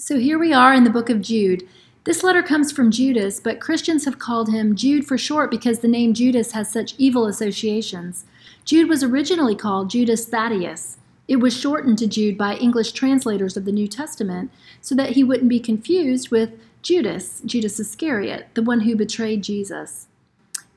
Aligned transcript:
So 0.00 0.18
here 0.18 0.38
we 0.38 0.50
are 0.50 0.72
in 0.72 0.84
the 0.84 0.88
book 0.88 1.10
of 1.10 1.20
Jude. 1.20 1.68
This 2.04 2.22
letter 2.22 2.42
comes 2.42 2.72
from 2.72 2.90
Judas, 2.90 3.38
but 3.38 3.60
Christians 3.60 4.06
have 4.06 4.18
called 4.18 4.48
him 4.48 4.74
Jude 4.74 5.06
for 5.06 5.18
short 5.18 5.50
because 5.50 5.80
the 5.80 5.88
name 5.88 6.14
Judas 6.14 6.52
has 6.52 6.72
such 6.72 6.94
evil 6.96 7.26
associations. 7.26 8.24
Jude 8.64 8.88
was 8.88 9.02
originally 9.02 9.54
called 9.54 9.90
Judas 9.90 10.26
Thaddeus. 10.26 10.96
It 11.28 11.36
was 11.36 11.54
shortened 11.54 11.98
to 11.98 12.06
Jude 12.06 12.38
by 12.38 12.54
English 12.54 12.92
translators 12.92 13.58
of 13.58 13.66
the 13.66 13.72
New 13.72 13.86
Testament 13.86 14.50
so 14.80 14.94
that 14.94 15.10
he 15.10 15.22
wouldn't 15.22 15.50
be 15.50 15.60
confused 15.60 16.30
with 16.30 16.58
Judas, 16.80 17.42
Judas 17.44 17.78
Iscariot, 17.78 18.48
the 18.54 18.62
one 18.62 18.80
who 18.80 18.96
betrayed 18.96 19.44
Jesus. 19.44 20.06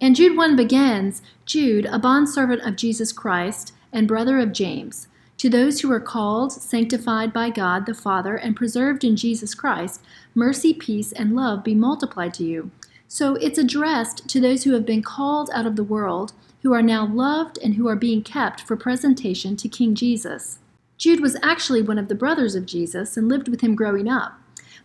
And 0.02 0.18
Jude 0.18 0.36
1 0.36 0.58
begins 0.58 1.21
Jude, 1.46 1.86
a 1.86 1.98
bondservant 1.98 2.64
of 2.64 2.76
Jesus 2.76 3.14
Christ 3.14 3.71
and 3.94 4.05
brother 4.05 4.40
of 4.40 4.52
James. 4.52 5.08
To 5.38 5.50
those 5.50 5.81
who 5.81 5.91
are 5.91 6.00
called, 6.00 6.54
sanctified 6.54 7.34
by 7.34 7.49
God 7.49 7.86
the 7.86 7.93
Father, 7.93 8.35
and 8.35 8.55
preserved 8.55 9.03
in 9.03 9.16
Jesus 9.16 9.53
Christ, 9.53 10.02
mercy, 10.34 10.73
peace, 10.73 11.12
and 11.12 11.35
love 11.35 11.63
be 11.63 11.75
multiplied 11.75 12.34
to 12.35 12.44
you. 12.44 12.71
So 13.08 13.35
it's 13.35 13.58
addressed 13.58 14.27
to 14.30 14.39
those 14.39 14.63
who 14.63 14.73
have 14.73 14.85
been 14.85 15.03
called 15.03 15.49
out 15.53 15.66
of 15.66 15.75
the 15.75 15.84
world, 15.84 16.34
who 16.63 16.73
are 16.73 16.81
now 16.81 17.05
loved, 17.05 17.59
and 17.61 17.75
who 17.75 17.88
are 17.88 17.95
being 17.95 18.23
kept 18.23 18.61
for 18.61 18.75
presentation 18.75 19.55
to 19.58 19.67
King 19.67 19.95
Jesus. 19.95 20.59
Jude 20.98 21.20
was 21.20 21.38
actually 21.44 21.81
one 21.81 22.00
of 22.00 22.08
the 22.08 22.16
brothers 22.16 22.55
of 22.55 22.66
Jesus 22.66 23.17
and 23.17 23.27
lived 23.27 23.50
with 23.50 23.61
him 23.61 23.75
growing 23.75 24.08
up. 24.08 24.39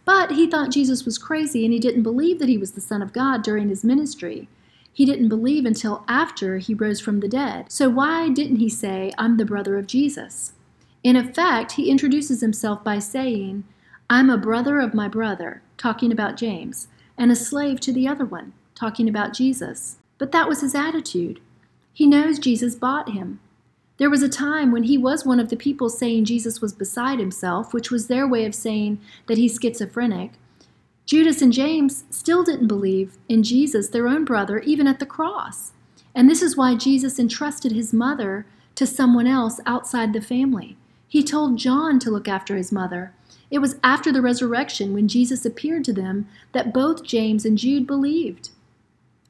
But 0.05 0.33
he 0.33 0.51
thought 0.51 0.71
Jesus 0.71 1.05
was 1.05 1.19
crazy 1.19 1.65
and 1.65 1.73
he 1.73 1.79
didn't 1.79 2.03
believe 2.03 2.39
that 2.39 2.49
he 2.49 2.59
was 2.59 2.73
the 2.73 2.81
Son 2.81 3.03
of 3.03 3.13
God 3.13 3.43
during 3.43 3.69
his 3.69 3.85
ministry. 3.85 4.49
He 4.99 5.05
didn't 5.05 5.29
believe 5.29 5.65
until 5.65 6.03
after 6.09 6.59
he 6.59 6.75
rose 6.75 6.99
from 6.99 7.21
the 7.21 7.29
dead. 7.29 7.71
So 7.71 7.89
why 7.89 8.31
didn't 8.31 8.57
he 8.57 8.69
say, 8.69 9.13
I'm 9.17 9.37
the 9.37 9.45
brother 9.45 9.79
of 9.79 9.87
Jesus? 9.87 10.55
In 11.05 11.15
effect, 11.15 11.71
he 11.71 11.89
introduces 11.89 12.41
himself 12.41 12.83
by 12.83 12.99
saying, 12.99 13.63
I'm 14.11 14.29
a 14.29 14.37
brother 14.37 14.81
of 14.81 14.95
my 14.95 15.07
brother, 15.07 15.63
talking 15.77 16.11
about 16.11 16.37
James, 16.37 16.89
and 17.17 17.31
a 17.31 17.37
slave 17.37 17.79
to 17.83 17.93
the 17.93 18.09
other 18.09 18.25
one, 18.25 18.55
talking 18.75 19.09
about 19.09 19.35
Jesus. 19.35 19.99
But 20.19 20.33
that 20.33 20.49
was 20.49 20.63
his 20.63 20.75
attitude. 20.75 21.39
He 21.93 22.09
knows 22.09 22.41
Jesus 22.41 22.75
bought 22.75 23.11
him. 23.11 23.39
There 23.99 24.11
was 24.11 24.25
a 24.25 24.29
time 24.29 24.73
when 24.73 24.83
he 24.83 24.99
was 24.99 25.25
one 25.25 25.39
of 25.39 25.49
the 25.49 25.57
people 25.57 25.91
saying 25.91 26.25
Jesus 26.25 26.61
was 26.61 26.73
beside 26.73 27.21
himself, 27.21 27.73
which 27.73 27.93
was 27.93 28.09
their 28.09 28.27
way 28.27 28.45
of 28.45 28.53
saying 28.53 29.01
that 29.29 29.39
he's 29.39 29.61
schizophrenic, 29.63 30.33
Judas 31.09 31.41
and 31.41 31.55
James 31.55 32.05
still 32.11 32.45
didn't 32.45 32.69
believe 32.69 33.17
in 33.31 33.43
Jesus, 33.43 33.89
their 33.89 34.07
own 34.07 34.27
brother, 34.27 34.59
even 34.59 34.87
at 34.87 34.99
the 34.99 35.07
cross. 35.07 35.73
And 36.15 36.29
this 36.29 36.43
is 36.43 36.55
why 36.55 36.75
Jesus 36.75 37.19
entrusted 37.19 37.73
his 37.73 37.95
mother 37.95 38.45
to 38.75 38.87
someone 38.87 39.27
else 39.27 39.59
outside 39.65 40.13
the 40.13 40.21
family. 40.21 40.77
He 41.09 41.23
told 41.23 41.57
John 41.57 41.99
to 42.01 42.11
look 42.11 42.29
after 42.29 42.57
his 42.57 42.71
mother. 42.71 43.15
It 43.51 43.61
was 43.61 43.77
after 43.83 44.13
the 44.13 44.21
resurrection, 44.21 44.93
when 44.93 45.09
Jesus 45.09 45.47
appeared 45.47 45.87
to 45.87 45.95
them, 45.95 46.29
that 46.53 46.75
both 46.75 47.05
James 47.05 47.47
and 47.47 47.57
Jude 47.57 47.87
believed. 47.87 48.51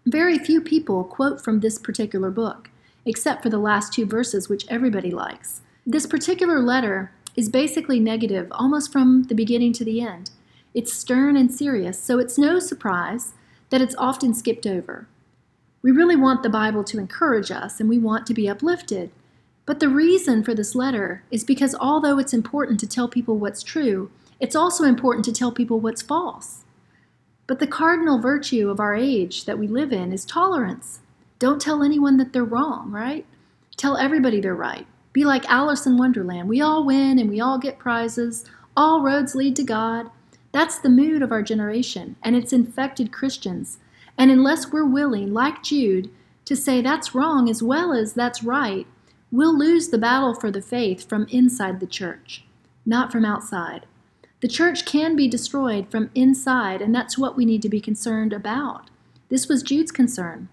Very 0.04 0.36
few 0.36 0.60
people 0.60 1.04
quote 1.04 1.40
from 1.40 1.60
this 1.60 1.78
particular 1.78 2.32
book, 2.32 2.70
except 3.04 3.40
for 3.40 3.50
the 3.50 3.56
last 3.56 3.92
two 3.92 4.04
verses, 4.04 4.48
which 4.48 4.66
everybody 4.68 5.12
likes. 5.12 5.60
This 5.86 6.08
particular 6.08 6.58
letter 6.58 7.12
is 7.36 7.48
basically 7.48 8.00
negative 8.00 8.48
almost 8.50 8.90
from 8.90 9.26
the 9.28 9.34
beginning 9.36 9.72
to 9.74 9.84
the 9.84 10.00
end. 10.00 10.32
It's 10.74 10.92
stern 10.92 11.36
and 11.36 11.52
serious, 11.52 12.00
so 12.00 12.18
it's 12.18 12.38
no 12.38 12.58
surprise 12.58 13.32
that 13.70 13.80
it's 13.80 13.94
often 13.96 14.34
skipped 14.34 14.66
over. 14.66 15.06
We 15.82 15.90
really 15.90 16.16
want 16.16 16.42
the 16.42 16.48
Bible 16.48 16.84
to 16.84 16.98
encourage 16.98 17.50
us 17.50 17.80
and 17.80 17.88
we 17.88 17.98
want 17.98 18.26
to 18.26 18.34
be 18.34 18.48
uplifted. 18.48 19.10
But 19.66 19.80
the 19.80 19.88
reason 19.88 20.42
for 20.42 20.54
this 20.54 20.74
letter 20.74 21.22
is 21.30 21.44
because 21.44 21.74
although 21.74 22.18
it's 22.18 22.32
important 22.32 22.80
to 22.80 22.86
tell 22.86 23.08
people 23.08 23.36
what's 23.36 23.62
true, 23.62 24.10
it's 24.40 24.56
also 24.56 24.84
important 24.84 25.24
to 25.26 25.32
tell 25.32 25.52
people 25.52 25.80
what's 25.80 26.02
false. 26.02 26.64
But 27.46 27.58
the 27.60 27.66
cardinal 27.66 28.18
virtue 28.18 28.70
of 28.70 28.80
our 28.80 28.94
age 28.94 29.44
that 29.44 29.58
we 29.58 29.66
live 29.66 29.92
in 29.92 30.12
is 30.12 30.24
tolerance. 30.24 31.00
Don't 31.38 31.60
tell 31.60 31.82
anyone 31.82 32.16
that 32.16 32.32
they're 32.32 32.44
wrong, 32.44 32.90
right? 32.90 33.24
Tell 33.76 33.96
everybody 33.96 34.40
they're 34.40 34.54
right. 34.54 34.86
Be 35.12 35.24
like 35.24 35.48
Alice 35.48 35.86
in 35.86 35.96
Wonderland. 35.96 36.48
We 36.48 36.60
all 36.60 36.84
win 36.84 37.18
and 37.18 37.30
we 37.30 37.40
all 37.40 37.58
get 37.58 37.78
prizes. 37.78 38.44
All 38.76 39.02
roads 39.02 39.34
lead 39.34 39.56
to 39.56 39.62
God. 39.62 40.10
That's 40.52 40.78
the 40.78 40.88
mood 40.88 41.22
of 41.22 41.30
our 41.30 41.42
generation, 41.42 42.16
and 42.22 42.34
it's 42.34 42.52
infected 42.52 43.12
Christians. 43.12 43.78
And 44.16 44.30
unless 44.30 44.72
we're 44.72 44.86
willing, 44.86 45.32
like 45.32 45.62
Jude, 45.62 46.10
to 46.46 46.56
say 46.56 46.80
that's 46.80 47.14
wrong 47.14 47.48
as 47.48 47.62
well 47.62 47.92
as 47.92 48.14
that's 48.14 48.42
right, 48.42 48.86
we'll 49.30 49.56
lose 49.56 49.88
the 49.88 49.98
battle 49.98 50.34
for 50.34 50.50
the 50.50 50.62
faith 50.62 51.08
from 51.08 51.26
inside 51.30 51.80
the 51.80 51.86
church, 51.86 52.44
not 52.86 53.12
from 53.12 53.24
outside. 53.24 53.86
The 54.40 54.48
church 54.48 54.86
can 54.86 55.16
be 55.16 55.28
destroyed 55.28 55.90
from 55.90 56.10
inside, 56.14 56.80
and 56.80 56.94
that's 56.94 57.18
what 57.18 57.36
we 57.36 57.44
need 57.44 57.60
to 57.62 57.68
be 57.68 57.80
concerned 57.80 58.32
about. 58.32 58.88
This 59.28 59.48
was 59.48 59.62
Jude's 59.62 59.92
concern. 59.92 60.48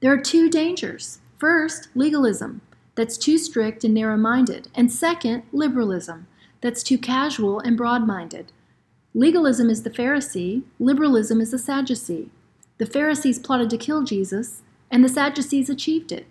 There 0.00 0.12
are 0.12 0.20
two 0.20 0.50
dangers. 0.50 1.20
First, 1.38 1.88
legalism, 1.94 2.60
that's 2.96 3.16
too 3.16 3.38
strict 3.38 3.84
and 3.84 3.94
narrow 3.94 4.16
minded, 4.16 4.68
and 4.74 4.92
second, 4.92 5.44
liberalism 5.52 6.26
that's 6.60 6.82
too 6.82 6.98
casual 6.98 7.60
and 7.60 7.76
broad 7.76 8.06
minded. 8.06 8.52
Legalism 9.14 9.70
is 9.70 9.82
the 9.82 9.90
Pharisee, 9.90 10.62
liberalism 10.78 11.40
is 11.40 11.50
the 11.50 11.58
Sadducee. 11.58 12.30
The 12.78 12.86
Pharisees 12.86 13.38
plotted 13.38 13.70
to 13.70 13.78
kill 13.78 14.04
Jesus, 14.04 14.62
and 14.90 15.02
the 15.02 15.08
Sadducees 15.08 15.70
achieved 15.70 16.12
it. 16.12 16.26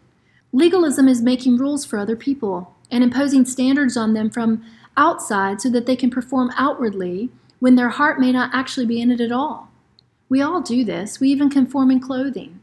Legalism 0.52 1.08
is 1.08 1.22
making 1.22 1.58
rules 1.58 1.84
for 1.84 1.97
other 1.97 2.16
people 2.16 2.75
and 2.91 3.03
imposing 3.03 3.46
standards 3.46 3.97
on 3.97 4.14
them 4.14 4.30
from 4.30 4.64
outside 4.96 5.59
so 5.62 5.69
that 5.69 5.85
they 5.85 5.96
can 5.96 6.09
perform 6.09 6.52
outwardly 6.56 7.30
when 7.59 7.75
their 7.75 7.90
heart 7.90 8.19
may 8.19 8.31
not 8.31 8.53
actually 8.53 8.85
be 8.85 9.02
in 9.02 9.12
it 9.12 9.19
at 9.19 9.31
all. 9.31 9.69
We 10.30 10.41
all 10.41 10.62
do 10.62 10.84
this. 10.84 11.19
We 11.19 11.30
even 11.30 11.50
conform 11.50 11.91
in 11.91 12.00
clothing. 12.00 12.62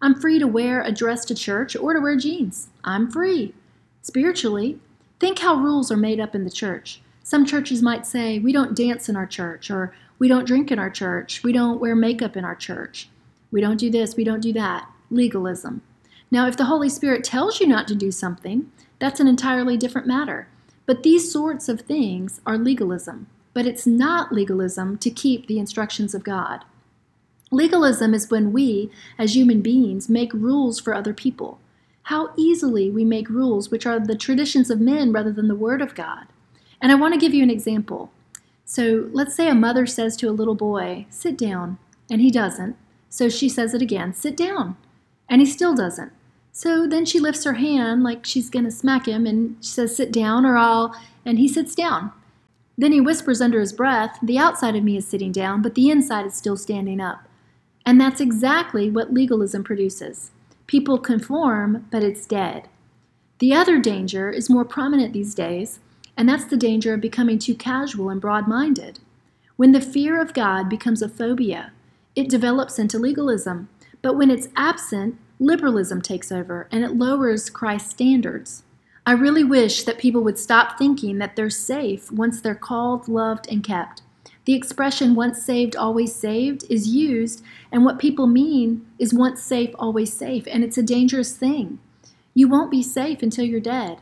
I'm 0.00 0.20
free 0.20 0.38
to 0.38 0.46
wear 0.46 0.80
a 0.80 0.92
dress 0.92 1.24
to 1.26 1.34
church 1.34 1.76
or 1.76 1.92
to 1.92 2.00
wear 2.00 2.16
jeans. 2.16 2.68
I'm 2.84 3.10
free. 3.10 3.54
Spiritually, 4.02 4.78
think 5.18 5.40
how 5.40 5.54
rules 5.54 5.90
are 5.90 5.96
made 5.96 6.20
up 6.20 6.34
in 6.34 6.44
the 6.44 6.50
church. 6.50 7.00
Some 7.22 7.44
churches 7.44 7.82
might 7.82 8.06
say, 8.06 8.38
we 8.38 8.52
don't 8.52 8.76
dance 8.76 9.08
in 9.08 9.16
our 9.16 9.26
church, 9.26 9.70
or 9.70 9.94
we 10.18 10.28
don't 10.28 10.46
drink 10.46 10.70
in 10.70 10.78
our 10.78 10.90
church, 10.90 11.42
we 11.42 11.52
don't 11.52 11.80
wear 11.80 11.94
makeup 11.94 12.36
in 12.36 12.44
our 12.44 12.56
church, 12.56 13.08
we 13.50 13.60
don't 13.60 13.78
do 13.78 13.90
this, 13.90 14.16
we 14.16 14.24
don't 14.24 14.40
do 14.40 14.52
that. 14.54 14.88
Legalism. 15.10 15.82
Now, 16.30 16.46
if 16.46 16.56
the 16.56 16.66
Holy 16.66 16.88
Spirit 16.88 17.24
tells 17.24 17.60
you 17.60 17.66
not 17.66 17.88
to 17.88 17.94
do 17.94 18.10
something, 18.10 18.70
that's 18.98 19.20
an 19.20 19.28
entirely 19.28 19.76
different 19.76 20.06
matter. 20.06 20.48
But 20.86 21.02
these 21.02 21.30
sorts 21.30 21.68
of 21.68 21.82
things 21.82 22.40
are 22.46 22.58
legalism. 22.58 23.26
But 23.54 23.66
it's 23.66 23.86
not 23.86 24.32
legalism 24.32 24.98
to 24.98 25.10
keep 25.10 25.46
the 25.46 25.58
instructions 25.58 26.14
of 26.14 26.24
God. 26.24 26.64
Legalism 27.50 28.12
is 28.12 28.30
when 28.30 28.52
we, 28.52 28.90
as 29.18 29.34
human 29.34 29.62
beings, 29.62 30.08
make 30.08 30.32
rules 30.34 30.78
for 30.78 30.94
other 30.94 31.14
people. 31.14 31.58
How 32.08 32.30
easily 32.36 32.90
we 32.90 33.04
make 33.04 33.28
rules 33.28 33.70
which 33.70 33.84
are 33.84 34.00
the 34.00 34.16
traditions 34.16 34.70
of 34.70 34.80
men 34.80 35.12
rather 35.12 35.30
than 35.30 35.46
the 35.46 35.54
Word 35.54 35.82
of 35.82 35.94
God. 35.94 36.24
And 36.80 36.90
I 36.90 36.94
want 36.94 37.12
to 37.12 37.20
give 37.20 37.34
you 37.34 37.42
an 37.42 37.50
example. 37.50 38.10
So 38.64 39.10
let's 39.12 39.34
say 39.34 39.46
a 39.46 39.54
mother 39.54 39.84
says 39.84 40.16
to 40.16 40.30
a 40.30 40.32
little 40.32 40.54
boy, 40.54 41.04
sit 41.10 41.36
down, 41.36 41.76
and 42.10 42.22
he 42.22 42.30
doesn't. 42.30 42.76
So 43.10 43.28
she 43.28 43.50
says 43.50 43.74
it 43.74 43.82
again, 43.82 44.14
sit 44.14 44.38
down, 44.38 44.78
and 45.28 45.42
he 45.42 45.46
still 45.46 45.74
doesn't. 45.74 46.10
So 46.50 46.86
then 46.86 47.04
she 47.04 47.20
lifts 47.20 47.44
her 47.44 47.52
hand 47.52 48.02
like 48.02 48.24
she's 48.24 48.48
going 48.48 48.64
to 48.64 48.70
smack 48.70 49.06
him 49.06 49.26
and 49.26 49.62
she 49.62 49.68
says, 49.68 49.94
sit 49.94 50.10
down 50.10 50.46
or 50.46 50.56
I'll, 50.56 50.98
and 51.26 51.38
he 51.38 51.46
sits 51.46 51.74
down. 51.74 52.10
Then 52.78 52.92
he 52.92 53.02
whispers 53.02 53.42
under 53.42 53.60
his 53.60 53.74
breath, 53.74 54.18
the 54.22 54.38
outside 54.38 54.76
of 54.76 54.82
me 54.82 54.96
is 54.96 55.06
sitting 55.06 55.30
down, 55.30 55.60
but 55.60 55.74
the 55.74 55.90
inside 55.90 56.24
is 56.24 56.34
still 56.34 56.56
standing 56.56 57.02
up. 57.02 57.28
And 57.84 58.00
that's 58.00 58.22
exactly 58.22 58.90
what 58.90 59.12
legalism 59.12 59.62
produces. 59.62 60.30
People 60.68 60.98
conform, 60.98 61.88
but 61.90 62.04
it's 62.04 62.26
dead. 62.26 62.68
The 63.40 63.52
other 63.52 63.80
danger 63.80 64.30
is 64.30 64.48
more 64.48 64.64
prominent 64.64 65.12
these 65.12 65.34
days 65.34 65.80
and 66.18 66.28
that's 66.28 66.46
the 66.46 66.56
danger 66.56 66.92
of 66.92 67.00
becoming 67.00 67.38
too 67.38 67.54
casual 67.54 68.10
and 68.10 68.20
broad 68.20 68.48
minded. 68.48 68.98
When 69.54 69.70
the 69.70 69.80
fear 69.80 70.20
of 70.20 70.34
God 70.34 70.68
becomes 70.68 71.00
a 71.00 71.08
phobia, 71.08 71.70
it 72.16 72.28
develops 72.28 72.76
into 72.76 72.98
legalism. 72.98 73.68
But 74.02 74.16
when 74.16 74.28
it's 74.28 74.48
absent, 74.56 75.16
liberalism 75.38 76.02
takes 76.02 76.32
over 76.32 76.68
and 76.72 76.82
it 76.82 76.96
lowers 76.96 77.48
Christ's 77.48 77.90
standards. 77.90 78.64
I 79.06 79.12
really 79.12 79.44
wish 79.44 79.84
that 79.84 79.98
people 79.98 80.22
would 80.24 80.40
stop 80.40 80.76
thinking 80.76 81.18
that 81.18 81.36
they're 81.36 81.50
safe 81.50 82.10
once 82.10 82.40
they're 82.40 82.56
called, 82.56 83.06
loved, 83.06 83.46
and 83.48 83.62
kept. 83.62 84.02
The 84.48 84.54
expression 84.54 85.14
once 85.14 85.42
saved, 85.42 85.76
always 85.76 86.14
saved 86.14 86.64
is 86.70 86.88
used, 86.88 87.44
and 87.70 87.84
what 87.84 87.98
people 87.98 88.26
mean 88.26 88.86
is 88.98 89.12
once 89.12 89.42
safe, 89.42 89.74
always 89.78 90.10
safe, 90.10 90.44
and 90.50 90.64
it's 90.64 90.78
a 90.78 90.82
dangerous 90.82 91.36
thing. 91.36 91.80
You 92.32 92.48
won't 92.48 92.70
be 92.70 92.82
safe 92.82 93.22
until 93.22 93.44
you're 93.44 93.60
dead. 93.60 93.98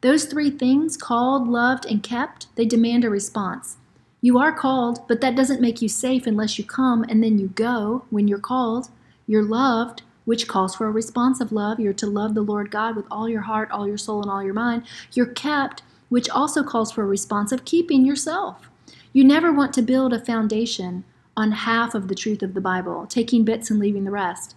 Those 0.00 0.24
three 0.24 0.48
things, 0.48 0.96
called, 0.96 1.46
loved, 1.46 1.84
and 1.84 2.02
kept, 2.02 2.46
they 2.56 2.64
demand 2.64 3.04
a 3.04 3.10
response. 3.10 3.76
You 4.22 4.38
are 4.38 4.50
called, 4.50 5.06
but 5.08 5.20
that 5.20 5.36
doesn't 5.36 5.60
make 5.60 5.82
you 5.82 5.90
safe 5.90 6.26
unless 6.26 6.58
you 6.58 6.64
come 6.64 7.04
and 7.06 7.22
then 7.22 7.36
you 7.36 7.48
go 7.48 8.06
when 8.08 8.26
you're 8.26 8.38
called. 8.38 8.88
You're 9.26 9.44
loved, 9.44 10.00
which 10.24 10.48
calls 10.48 10.74
for 10.74 10.86
a 10.86 10.90
response 10.90 11.38
of 11.38 11.52
love. 11.52 11.78
You're 11.78 11.92
to 11.92 12.06
love 12.06 12.32
the 12.32 12.40
Lord 12.40 12.70
God 12.70 12.96
with 12.96 13.04
all 13.10 13.28
your 13.28 13.42
heart, 13.42 13.70
all 13.70 13.86
your 13.86 13.98
soul, 13.98 14.22
and 14.22 14.30
all 14.30 14.42
your 14.42 14.54
mind. 14.54 14.84
You're 15.12 15.26
kept, 15.26 15.82
which 16.08 16.30
also 16.30 16.62
calls 16.62 16.90
for 16.90 17.02
a 17.02 17.06
response 17.06 17.52
of 17.52 17.66
keeping 17.66 18.06
yourself. 18.06 18.70
You 19.12 19.24
never 19.24 19.52
want 19.52 19.72
to 19.74 19.82
build 19.82 20.12
a 20.12 20.24
foundation 20.24 21.04
on 21.36 21.52
half 21.52 21.94
of 21.94 22.08
the 22.08 22.14
truth 22.14 22.42
of 22.42 22.54
the 22.54 22.60
Bible, 22.60 23.06
taking 23.06 23.44
bits 23.44 23.70
and 23.70 23.78
leaving 23.78 24.04
the 24.04 24.10
rest. 24.10 24.54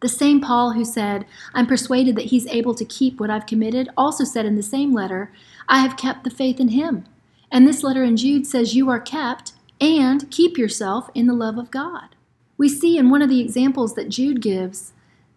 The 0.00 0.08
same 0.08 0.40
Paul 0.40 0.72
who 0.72 0.84
said, 0.84 1.24
I'm 1.54 1.66
persuaded 1.66 2.16
that 2.16 2.26
he's 2.26 2.46
able 2.48 2.74
to 2.74 2.84
keep 2.84 3.18
what 3.18 3.30
I've 3.30 3.46
committed, 3.46 3.88
also 3.96 4.24
said 4.24 4.44
in 4.44 4.56
the 4.56 4.62
same 4.62 4.92
letter, 4.92 5.32
I 5.68 5.78
have 5.78 5.96
kept 5.96 6.24
the 6.24 6.30
faith 6.30 6.60
in 6.60 6.68
him. 6.68 7.06
And 7.50 7.66
this 7.66 7.82
letter 7.82 8.04
in 8.04 8.16
Jude 8.16 8.46
says, 8.46 8.74
You 8.74 8.90
are 8.90 9.00
kept 9.00 9.52
and 9.80 10.30
keep 10.30 10.58
yourself 10.58 11.08
in 11.14 11.26
the 11.26 11.32
love 11.32 11.56
of 11.56 11.70
God. 11.70 12.16
We 12.58 12.68
see 12.68 12.98
in 12.98 13.10
one 13.10 13.22
of 13.22 13.28
the 13.28 13.40
examples 13.40 13.94
that 13.94 14.08
Jude 14.08 14.42
gives 14.42 14.92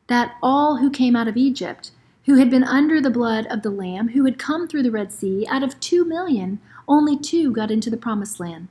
that 0.07 0.35
all 0.41 0.77
who 0.77 0.89
came 0.89 1.15
out 1.15 1.27
of 1.27 1.37
Egypt, 1.37 1.91
who 2.25 2.35
had 2.35 2.49
been 2.49 2.63
under 2.63 2.99
the 2.99 3.09
blood 3.09 3.45
of 3.47 3.61
the 3.61 3.69
Lamb, 3.69 4.09
who 4.09 4.25
had 4.25 4.37
come 4.37 4.67
through 4.67 4.83
the 4.83 4.91
Red 4.91 5.11
Sea, 5.13 5.45
out 5.49 5.63
of 5.63 5.79
two 5.79 6.03
million, 6.05 6.59
only 6.87 7.17
two 7.17 7.51
got 7.51 7.71
into 7.71 7.89
the 7.89 7.97
promised 7.97 8.39
land. 8.39 8.67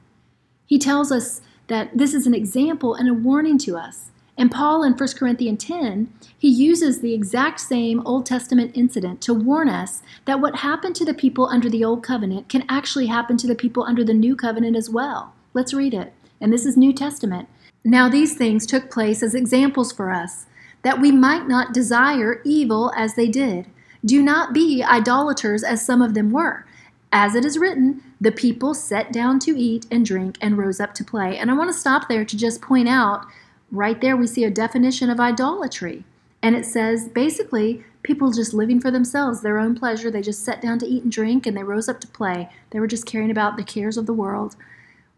He 0.66 0.78
tells 0.78 1.12
us 1.12 1.40
that 1.68 1.96
this 1.96 2.14
is 2.14 2.26
an 2.26 2.34
example 2.34 2.94
and 2.94 3.08
a 3.08 3.14
warning 3.14 3.58
to 3.58 3.76
us. 3.76 4.10
And 4.38 4.50
Paul 4.50 4.82
in 4.82 4.92
1 4.92 5.08
Corinthians 5.18 5.64
10, 5.64 6.12
he 6.36 6.48
uses 6.48 7.00
the 7.00 7.14
exact 7.14 7.58
same 7.58 8.06
Old 8.06 8.26
Testament 8.26 8.72
incident 8.74 9.20
to 9.22 9.32
warn 9.32 9.68
us 9.68 10.02
that 10.26 10.40
what 10.40 10.56
happened 10.56 10.94
to 10.96 11.04
the 11.04 11.14
people 11.14 11.46
under 11.46 11.70
the 11.70 11.84
Old 11.84 12.02
Covenant 12.02 12.48
can 12.48 12.64
actually 12.68 13.06
happen 13.06 13.36
to 13.38 13.46
the 13.46 13.54
people 13.54 13.84
under 13.84 14.04
the 14.04 14.12
New 14.12 14.36
Covenant 14.36 14.76
as 14.76 14.90
well. 14.90 15.32
Let's 15.54 15.72
read 15.72 15.94
it. 15.94 16.12
And 16.40 16.52
this 16.52 16.66
is 16.66 16.76
New 16.76 16.92
Testament. 16.92 17.48
Now 17.82 18.08
these 18.08 18.36
things 18.36 18.66
took 18.66 18.90
place 18.90 19.22
as 19.22 19.34
examples 19.34 19.90
for 19.92 20.10
us, 20.10 20.46
that 20.82 21.00
we 21.00 21.10
might 21.10 21.48
not 21.48 21.72
desire 21.72 22.42
evil 22.44 22.92
as 22.94 23.14
they 23.14 23.28
did. 23.28 23.66
Do 24.04 24.22
not 24.22 24.52
be 24.52 24.84
idolaters 24.84 25.64
as 25.64 25.84
some 25.84 26.02
of 26.02 26.12
them 26.12 26.30
were. 26.30 26.66
As 27.10 27.34
it 27.34 27.44
is 27.44 27.58
written, 27.58 28.02
the 28.20 28.32
people 28.32 28.74
sat 28.74 29.12
down 29.12 29.38
to 29.40 29.58
eat 29.58 29.86
and 29.90 30.04
drink 30.04 30.38
and 30.40 30.56
rose 30.56 30.80
up 30.80 30.94
to 30.94 31.04
play. 31.04 31.36
And 31.36 31.50
I 31.50 31.54
want 31.54 31.70
to 31.70 31.78
stop 31.78 32.08
there 32.08 32.24
to 32.24 32.36
just 32.36 32.62
point 32.62 32.88
out 32.88 33.26
right 33.70 34.00
there 34.00 34.16
we 34.16 34.26
see 34.26 34.44
a 34.44 34.50
definition 34.50 35.10
of 35.10 35.20
idolatry. 35.20 36.04
And 36.42 36.54
it 36.54 36.64
says 36.64 37.08
basically 37.08 37.84
people 38.02 38.30
just 38.30 38.54
living 38.54 38.80
for 38.80 38.90
themselves, 38.90 39.40
their 39.40 39.58
own 39.58 39.74
pleasure. 39.74 40.10
They 40.10 40.22
just 40.22 40.44
sat 40.44 40.62
down 40.62 40.78
to 40.78 40.86
eat 40.86 41.02
and 41.02 41.12
drink 41.12 41.46
and 41.46 41.56
they 41.56 41.64
rose 41.64 41.88
up 41.88 42.00
to 42.00 42.06
play. 42.06 42.48
They 42.70 42.80
were 42.80 42.86
just 42.86 43.04
caring 43.04 43.30
about 43.30 43.56
the 43.56 43.64
cares 43.64 43.96
of 43.96 44.06
the 44.06 44.14
world. 44.14 44.56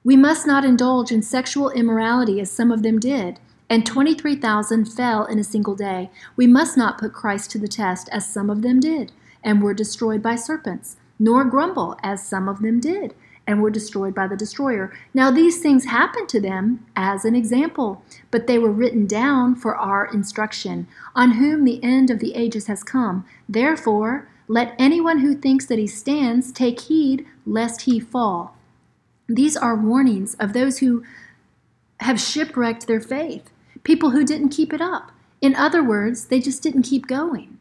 We 0.04 0.16
must 0.16 0.46
not 0.46 0.64
indulge 0.64 1.12
in 1.12 1.22
sexual 1.22 1.70
immorality 1.70 2.40
as 2.40 2.50
some 2.50 2.70
of 2.70 2.82
them 2.82 2.98
did, 2.98 3.38
and 3.68 3.84
23,000 3.84 4.86
fell 4.86 5.26
in 5.26 5.38
a 5.38 5.44
single 5.44 5.74
day. 5.74 6.10
We 6.34 6.46
must 6.46 6.76
not 6.76 6.98
put 6.98 7.12
Christ 7.12 7.50
to 7.50 7.58
the 7.58 7.68
test 7.68 8.08
as 8.10 8.26
some 8.26 8.48
of 8.48 8.62
them 8.62 8.80
did, 8.80 9.12
and 9.44 9.60
were 9.60 9.74
destroyed 9.74 10.22
by 10.22 10.36
serpents, 10.36 10.96
nor 11.18 11.44
grumble 11.44 11.98
as 12.02 12.26
some 12.26 12.48
of 12.48 12.60
them 12.60 12.80
did, 12.80 13.14
and 13.46 13.62
were 13.62 13.70
destroyed 13.70 14.14
by 14.14 14.26
the 14.26 14.36
destroyer. 14.36 14.92
Now 15.14 15.30
these 15.30 15.60
things 15.60 15.86
happened 15.86 16.28
to 16.28 16.40
them 16.40 16.86
as 16.94 17.24
an 17.24 17.34
example, 17.34 18.02
but 18.30 18.46
they 18.46 18.58
were 18.58 18.70
written 18.70 19.06
down 19.06 19.54
for 19.54 19.74
our 19.74 20.06
instruction, 20.06 20.86
on 21.14 21.32
whom 21.32 21.64
the 21.64 21.82
end 21.82 22.10
of 22.10 22.18
the 22.18 22.34
ages 22.34 22.66
has 22.66 22.82
come. 22.84 23.24
Therefore, 23.48 24.28
let 24.48 24.74
anyone 24.78 25.20
who 25.20 25.34
thinks 25.34 25.66
that 25.66 25.78
he 25.78 25.86
stands 25.86 26.52
take 26.52 26.80
heed 26.80 27.26
lest 27.46 27.82
he 27.82 27.98
fall. 27.98 28.56
These 29.28 29.56
are 29.56 29.76
warnings 29.76 30.34
of 30.34 30.52
those 30.52 30.78
who 30.78 31.04
have 32.00 32.20
shipwrecked 32.20 32.86
their 32.86 33.00
faith, 33.00 33.50
people 33.82 34.10
who 34.10 34.24
didn't 34.24 34.50
keep 34.50 34.72
it 34.72 34.80
up. 34.80 35.12
In 35.40 35.54
other 35.54 35.82
words, 35.82 36.26
they 36.26 36.40
just 36.40 36.62
didn't 36.62 36.82
keep 36.82 37.06
going. 37.06 37.58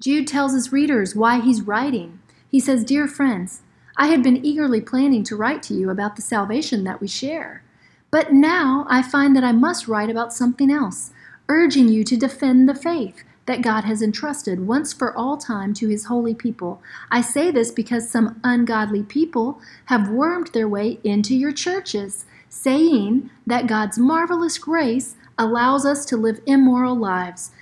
Jude 0.00 0.26
tells 0.26 0.52
his 0.52 0.72
readers 0.72 1.16
why 1.16 1.40
he's 1.40 1.62
writing. 1.62 2.20
He 2.50 2.60
says, 2.60 2.84
Dear 2.84 3.06
friends, 3.08 3.62
I 3.96 4.08
had 4.08 4.22
been 4.22 4.44
eagerly 4.44 4.80
planning 4.80 5.24
to 5.24 5.36
write 5.36 5.62
to 5.64 5.74
you 5.74 5.90
about 5.90 6.16
the 6.16 6.22
salvation 6.22 6.84
that 6.84 7.00
we 7.00 7.08
share. 7.08 7.62
But 8.10 8.32
now 8.32 8.86
I 8.88 9.02
find 9.02 9.34
that 9.36 9.44
I 9.44 9.52
must 9.52 9.88
write 9.88 10.10
about 10.10 10.32
something 10.32 10.70
else, 10.70 11.12
urging 11.48 11.88
you 11.88 12.04
to 12.04 12.16
defend 12.16 12.68
the 12.68 12.74
faith 12.74 13.24
that 13.46 13.62
God 13.62 13.84
has 13.84 14.02
entrusted 14.02 14.66
once 14.66 14.92
for 14.92 15.16
all 15.16 15.36
time 15.36 15.72
to 15.74 15.88
his 15.88 16.06
holy 16.06 16.34
people. 16.34 16.82
I 17.10 17.20
say 17.20 17.50
this 17.50 17.70
because 17.70 18.10
some 18.10 18.40
ungodly 18.44 19.02
people 19.02 19.60
have 19.86 20.10
wormed 20.10 20.48
their 20.48 20.68
way 20.68 20.98
into 21.04 21.34
your 21.34 21.52
churches, 21.52 22.26
saying 22.48 23.30
that 23.46 23.68
God's 23.68 23.98
marvelous 23.98 24.58
grace 24.58 25.14
allows 25.38 25.86
us 25.86 26.04
to 26.06 26.16
live 26.16 26.40
immoral 26.46 26.96
lives. 26.96 27.52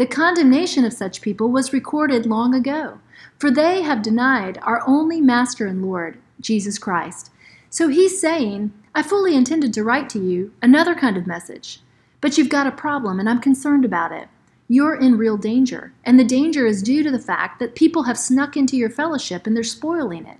The 0.00 0.06
condemnation 0.06 0.86
of 0.86 0.94
such 0.94 1.20
people 1.20 1.50
was 1.50 1.74
recorded 1.74 2.24
long 2.24 2.54
ago. 2.54 3.00
For 3.38 3.50
they 3.50 3.82
have 3.82 4.00
denied 4.00 4.58
our 4.62 4.82
only 4.86 5.20
Master 5.20 5.66
and 5.66 5.84
Lord, 5.84 6.16
Jesus 6.40 6.78
Christ. 6.78 7.30
So 7.68 7.88
he's 7.88 8.18
saying, 8.18 8.72
I 8.94 9.02
fully 9.02 9.36
intended 9.36 9.74
to 9.74 9.84
write 9.84 10.08
to 10.08 10.18
you 10.18 10.54
another 10.62 10.94
kind 10.94 11.18
of 11.18 11.26
message, 11.26 11.80
but 12.22 12.38
you've 12.38 12.48
got 12.48 12.66
a 12.66 12.72
problem 12.72 13.20
and 13.20 13.28
I'm 13.28 13.42
concerned 13.42 13.84
about 13.84 14.10
it. 14.10 14.28
You're 14.68 14.94
in 14.94 15.18
real 15.18 15.36
danger, 15.36 15.92
and 16.02 16.18
the 16.18 16.24
danger 16.24 16.64
is 16.66 16.82
due 16.82 17.02
to 17.02 17.10
the 17.10 17.18
fact 17.18 17.58
that 17.58 17.74
people 17.74 18.04
have 18.04 18.18
snuck 18.18 18.56
into 18.56 18.78
your 18.78 18.88
fellowship 18.88 19.46
and 19.46 19.54
they're 19.54 19.62
spoiling 19.62 20.24
it. 20.24 20.38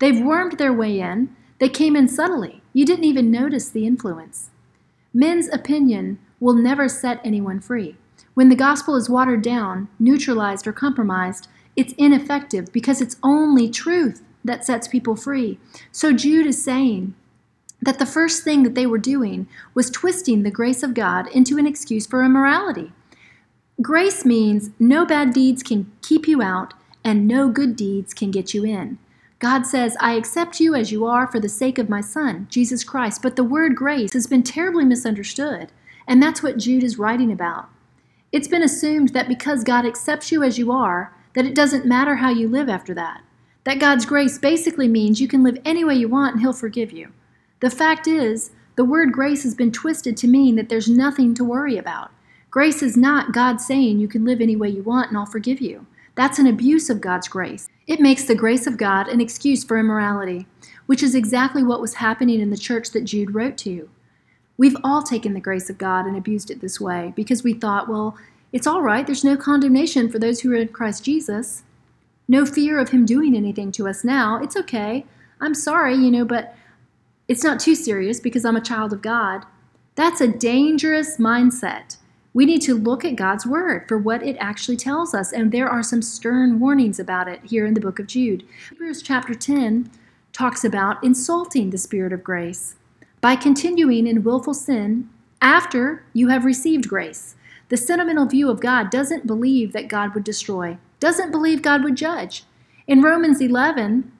They've 0.00 0.20
wormed 0.20 0.58
their 0.58 0.72
way 0.72 0.98
in, 0.98 1.32
they 1.60 1.68
came 1.68 1.94
in 1.94 2.08
subtly. 2.08 2.60
You 2.72 2.84
didn't 2.84 3.04
even 3.04 3.30
notice 3.30 3.68
the 3.68 3.86
influence. 3.86 4.50
Men's 5.14 5.48
opinion 5.50 6.18
will 6.40 6.54
never 6.54 6.88
set 6.88 7.20
anyone 7.22 7.60
free. 7.60 7.94
When 8.36 8.50
the 8.50 8.54
gospel 8.54 8.96
is 8.96 9.08
watered 9.08 9.40
down, 9.40 9.88
neutralized, 9.98 10.66
or 10.66 10.72
compromised, 10.74 11.48
it's 11.74 11.94
ineffective 11.96 12.70
because 12.70 13.00
it's 13.00 13.16
only 13.22 13.70
truth 13.70 14.22
that 14.44 14.62
sets 14.62 14.86
people 14.86 15.16
free. 15.16 15.58
So 15.90 16.12
Jude 16.12 16.44
is 16.44 16.62
saying 16.62 17.14
that 17.80 17.98
the 17.98 18.04
first 18.04 18.44
thing 18.44 18.62
that 18.62 18.74
they 18.74 18.84
were 18.84 18.98
doing 18.98 19.48
was 19.72 19.88
twisting 19.88 20.42
the 20.42 20.50
grace 20.50 20.82
of 20.82 20.92
God 20.92 21.28
into 21.28 21.56
an 21.56 21.66
excuse 21.66 22.06
for 22.06 22.22
immorality. 22.22 22.92
Grace 23.80 24.26
means 24.26 24.68
no 24.78 25.06
bad 25.06 25.32
deeds 25.32 25.62
can 25.62 25.90
keep 26.02 26.28
you 26.28 26.42
out 26.42 26.74
and 27.02 27.26
no 27.26 27.48
good 27.48 27.74
deeds 27.74 28.12
can 28.12 28.30
get 28.30 28.52
you 28.52 28.66
in. 28.66 28.98
God 29.38 29.64
says, 29.64 29.96
I 29.98 30.12
accept 30.12 30.60
you 30.60 30.74
as 30.74 30.92
you 30.92 31.06
are 31.06 31.26
for 31.26 31.40
the 31.40 31.48
sake 31.48 31.78
of 31.78 31.88
my 31.88 32.02
Son, 32.02 32.48
Jesus 32.50 32.84
Christ. 32.84 33.22
But 33.22 33.36
the 33.36 33.44
word 33.44 33.74
grace 33.76 34.12
has 34.12 34.26
been 34.26 34.42
terribly 34.42 34.84
misunderstood, 34.84 35.72
and 36.06 36.22
that's 36.22 36.42
what 36.42 36.58
Jude 36.58 36.84
is 36.84 36.98
writing 36.98 37.32
about. 37.32 37.70
It's 38.32 38.48
been 38.48 38.62
assumed 38.62 39.10
that 39.10 39.28
because 39.28 39.64
God 39.64 39.86
accepts 39.86 40.32
you 40.32 40.42
as 40.42 40.58
you 40.58 40.72
are, 40.72 41.14
that 41.34 41.46
it 41.46 41.54
doesn't 41.54 41.86
matter 41.86 42.16
how 42.16 42.30
you 42.30 42.48
live 42.48 42.68
after 42.68 42.92
that. 42.94 43.22
That 43.64 43.78
God's 43.78 44.06
grace 44.06 44.38
basically 44.38 44.88
means 44.88 45.20
you 45.20 45.28
can 45.28 45.42
live 45.42 45.58
any 45.64 45.84
way 45.84 45.94
you 45.94 46.08
want 46.08 46.34
and 46.34 46.40
He'll 46.40 46.52
forgive 46.52 46.92
you. 46.92 47.12
The 47.60 47.70
fact 47.70 48.06
is, 48.06 48.50
the 48.76 48.84
word 48.84 49.12
grace 49.12 49.42
has 49.44 49.54
been 49.54 49.72
twisted 49.72 50.16
to 50.18 50.28
mean 50.28 50.56
that 50.56 50.68
there's 50.68 50.88
nothing 50.88 51.34
to 51.34 51.44
worry 51.44 51.78
about. 51.78 52.10
Grace 52.50 52.82
is 52.82 52.96
not 52.96 53.32
God 53.32 53.60
saying 53.60 53.98
you 53.98 54.08
can 54.08 54.24
live 54.24 54.40
any 54.40 54.56
way 54.56 54.68
you 54.68 54.82
want 54.82 55.08
and 55.08 55.16
I'll 55.16 55.26
forgive 55.26 55.60
you. 55.60 55.86
That's 56.14 56.38
an 56.38 56.46
abuse 56.46 56.90
of 56.90 57.00
God's 57.00 57.28
grace. 57.28 57.68
It 57.86 58.00
makes 58.00 58.24
the 58.24 58.34
grace 58.34 58.66
of 58.66 58.76
God 58.76 59.08
an 59.08 59.20
excuse 59.20 59.62
for 59.62 59.78
immorality, 59.78 60.46
which 60.86 61.02
is 61.02 61.14
exactly 61.14 61.62
what 61.62 61.80
was 61.80 61.94
happening 61.94 62.40
in 62.40 62.50
the 62.50 62.56
church 62.56 62.90
that 62.90 63.04
Jude 63.04 63.34
wrote 63.34 63.56
to. 63.58 63.88
We've 64.58 64.76
all 64.82 65.02
taken 65.02 65.34
the 65.34 65.40
grace 65.40 65.68
of 65.68 65.78
God 65.78 66.06
and 66.06 66.16
abused 66.16 66.50
it 66.50 66.60
this 66.60 66.80
way 66.80 67.12
because 67.14 67.42
we 67.42 67.52
thought, 67.52 67.88
well, 67.88 68.16
it's 68.52 68.66
all 68.66 68.82
right. 68.82 69.06
There's 69.06 69.24
no 69.24 69.36
condemnation 69.36 70.10
for 70.10 70.18
those 70.18 70.40
who 70.40 70.52
are 70.52 70.56
in 70.56 70.68
Christ 70.68 71.04
Jesus. 71.04 71.62
No 72.28 72.46
fear 72.46 72.78
of 72.78 72.88
him 72.88 73.04
doing 73.04 73.36
anything 73.36 73.70
to 73.72 73.86
us 73.86 74.02
now. 74.02 74.40
It's 74.42 74.56
okay. 74.56 75.04
I'm 75.40 75.54
sorry, 75.54 75.94
you 75.94 76.10
know, 76.10 76.24
but 76.24 76.56
it's 77.28 77.44
not 77.44 77.60
too 77.60 77.74
serious 77.74 78.20
because 78.20 78.44
I'm 78.44 78.56
a 78.56 78.60
child 78.60 78.92
of 78.92 79.02
God. 79.02 79.44
That's 79.94 80.20
a 80.20 80.28
dangerous 80.28 81.18
mindset. 81.18 81.98
We 82.32 82.44
need 82.44 82.62
to 82.62 82.76
look 82.76 83.04
at 83.04 83.16
God's 83.16 83.46
word 83.46 83.88
for 83.88 83.96
what 83.96 84.22
it 84.22 84.36
actually 84.38 84.76
tells 84.76 85.14
us, 85.14 85.32
and 85.32 85.52
there 85.52 85.68
are 85.68 85.82
some 85.82 86.02
stern 86.02 86.60
warnings 86.60 87.00
about 87.00 87.28
it 87.28 87.40
here 87.44 87.66
in 87.66 87.74
the 87.74 87.80
book 87.80 87.98
of 87.98 88.06
Jude. 88.06 88.44
Hebrews 88.68 89.02
chapter 89.02 89.34
10 89.34 89.90
talks 90.32 90.62
about 90.64 91.02
insulting 91.02 91.70
the 91.70 91.78
Spirit 91.78 92.12
of 92.12 92.22
grace 92.22 92.74
by 93.20 93.36
continuing 93.36 94.06
in 94.06 94.22
willful 94.22 94.54
sin 94.54 95.08
after 95.40 96.04
you 96.12 96.28
have 96.28 96.44
received 96.44 96.88
grace. 96.88 97.34
The 97.68 97.76
sentimental 97.76 98.26
view 98.26 98.50
of 98.50 98.60
God 98.60 98.90
doesn't 98.90 99.26
believe 99.26 99.72
that 99.72 99.88
God 99.88 100.14
would 100.14 100.24
destroy, 100.24 100.78
doesn't 101.00 101.32
believe 101.32 101.62
God 101.62 101.82
would 101.82 101.96
judge. 101.96 102.44
In 102.86 103.02
Romans 103.02 103.40
11, 103.40 104.12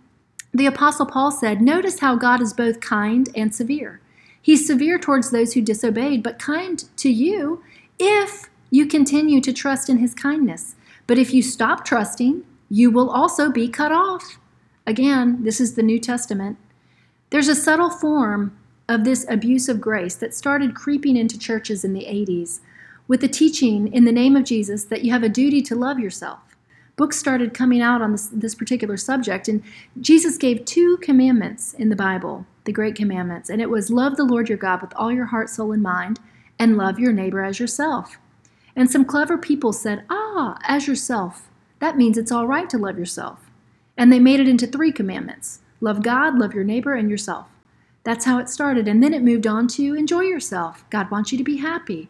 the 0.52 0.66
Apostle 0.66 1.06
Paul 1.06 1.30
said, 1.30 1.60
Notice 1.60 2.00
how 2.00 2.16
God 2.16 2.40
is 2.40 2.52
both 2.52 2.80
kind 2.80 3.28
and 3.36 3.54
severe. 3.54 4.00
He's 4.40 4.66
severe 4.66 4.98
towards 4.98 5.30
those 5.30 5.52
who 5.52 5.60
disobeyed, 5.60 6.22
but 6.22 6.38
kind 6.38 6.84
to 6.96 7.10
you 7.10 7.62
if 7.98 8.48
you 8.70 8.86
continue 8.86 9.40
to 9.40 9.52
trust 9.52 9.88
in 9.88 9.98
his 9.98 10.14
kindness. 10.14 10.74
But 11.06 11.18
if 11.18 11.32
you 11.32 11.42
stop 11.42 11.84
trusting, 11.84 12.44
you 12.68 12.90
will 12.90 13.10
also 13.10 13.50
be 13.50 13.68
cut 13.68 13.92
off. 13.92 14.38
Again, 14.86 15.42
this 15.42 15.60
is 15.60 15.74
the 15.74 15.82
New 15.82 15.98
Testament. 15.98 16.58
There's 17.30 17.48
a 17.48 17.54
subtle 17.54 17.90
form 17.90 18.56
of 18.88 19.04
this 19.04 19.26
abuse 19.28 19.68
of 19.68 19.80
grace 19.80 20.14
that 20.16 20.34
started 20.34 20.74
creeping 20.74 21.16
into 21.16 21.38
churches 21.38 21.84
in 21.84 21.92
the 21.92 22.04
80s 22.04 22.60
with 23.08 23.20
the 23.20 23.28
teaching 23.28 23.92
in 23.92 24.04
the 24.04 24.12
name 24.12 24.36
of 24.36 24.44
Jesus 24.44 24.84
that 24.84 25.02
you 25.02 25.12
have 25.12 25.22
a 25.22 25.28
duty 25.28 25.62
to 25.62 25.74
love 25.74 25.98
yourself. 25.98 26.40
books 26.96 27.18
started 27.18 27.52
coming 27.52 27.82
out 27.82 28.00
on 28.00 28.12
this, 28.12 28.28
this 28.32 28.54
particular 28.54 28.96
subject. 28.96 29.48
And 29.48 29.62
Jesus 30.00 30.38
gave 30.38 30.64
two 30.64 30.96
commandments 30.98 31.74
in 31.74 31.90
the 31.90 31.96
Bible, 31.96 32.46
the 32.64 32.72
great 32.72 32.94
commandments. 32.94 33.50
And 33.50 33.60
it 33.60 33.68
was 33.68 33.90
love 33.90 34.16
the 34.16 34.24
Lord 34.24 34.48
your 34.48 34.56
God 34.56 34.80
with 34.80 34.94
all 34.96 35.12
your 35.12 35.26
heart, 35.26 35.50
soul, 35.50 35.72
and 35.72 35.82
mind, 35.82 36.20
and 36.58 36.78
love 36.78 36.98
your 36.98 37.12
neighbor 37.12 37.44
as 37.44 37.60
yourself. 37.60 38.16
And 38.74 38.90
some 38.90 39.04
clever 39.04 39.36
people 39.36 39.74
said, 39.74 40.04
ah, 40.08 40.58
as 40.62 40.86
yourself. 40.86 41.50
That 41.80 41.98
means 41.98 42.16
it's 42.16 42.32
all 42.32 42.46
right 42.46 42.68
to 42.70 42.78
love 42.78 42.98
yourself. 42.98 43.50
And 43.96 44.10
they 44.10 44.18
made 44.18 44.40
it 44.40 44.48
into 44.48 44.66
three 44.66 44.92
commandments 44.92 45.60
love 45.82 46.02
God, 46.02 46.38
love 46.38 46.54
your 46.54 46.64
neighbor, 46.64 46.94
and 46.94 47.10
yourself. 47.10 47.46
That's 48.06 48.24
how 48.24 48.38
it 48.38 48.48
started. 48.48 48.86
And 48.86 49.02
then 49.02 49.12
it 49.12 49.24
moved 49.24 49.48
on 49.48 49.66
to 49.66 49.96
enjoy 49.96 50.20
yourself. 50.20 50.84
God 50.90 51.10
wants 51.10 51.32
you 51.32 51.38
to 51.38 51.42
be 51.42 51.56
happy. 51.56 52.08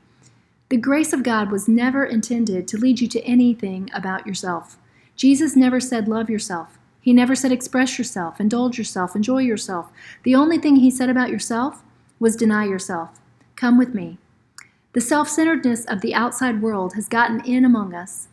The 0.68 0.76
grace 0.76 1.14
of 1.14 1.22
God 1.22 1.50
was 1.50 1.68
never 1.68 2.04
intended 2.04 2.68
to 2.68 2.76
lead 2.76 3.00
you 3.00 3.08
to 3.08 3.22
anything 3.22 3.88
about 3.94 4.26
yourself. 4.26 4.76
Jesus 5.16 5.56
never 5.56 5.80
said, 5.80 6.06
Love 6.06 6.28
yourself. 6.28 6.76
He 7.00 7.14
never 7.14 7.34
said, 7.34 7.50
Express 7.50 7.96
yourself, 7.96 8.38
indulge 8.38 8.76
yourself, 8.76 9.16
enjoy 9.16 9.38
yourself. 9.38 9.90
The 10.22 10.34
only 10.34 10.58
thing 10.58 10.76
he 10.76 10.90
said 10.90 11.08
about 11.08 11.30
yourself 11.30 11.82
was, 12.20 12.36
Deny 12.36 12.66
yourself. 12.66 13.18
Come 13.54 13.78
with 13.78 13.94
me. 13.94 14.18
The 14.92 15.00
self 15.00 15.30
centeredness 15.30 15.86
of 15.86 16.02
the 16.02 16.14
outside 16.14 16.60
world 16.60 16.92
has 16.92 17.08
gotten 17.08 17.42
in 17.46 17.64
among 17.64 17.94
us, 17.94 18.28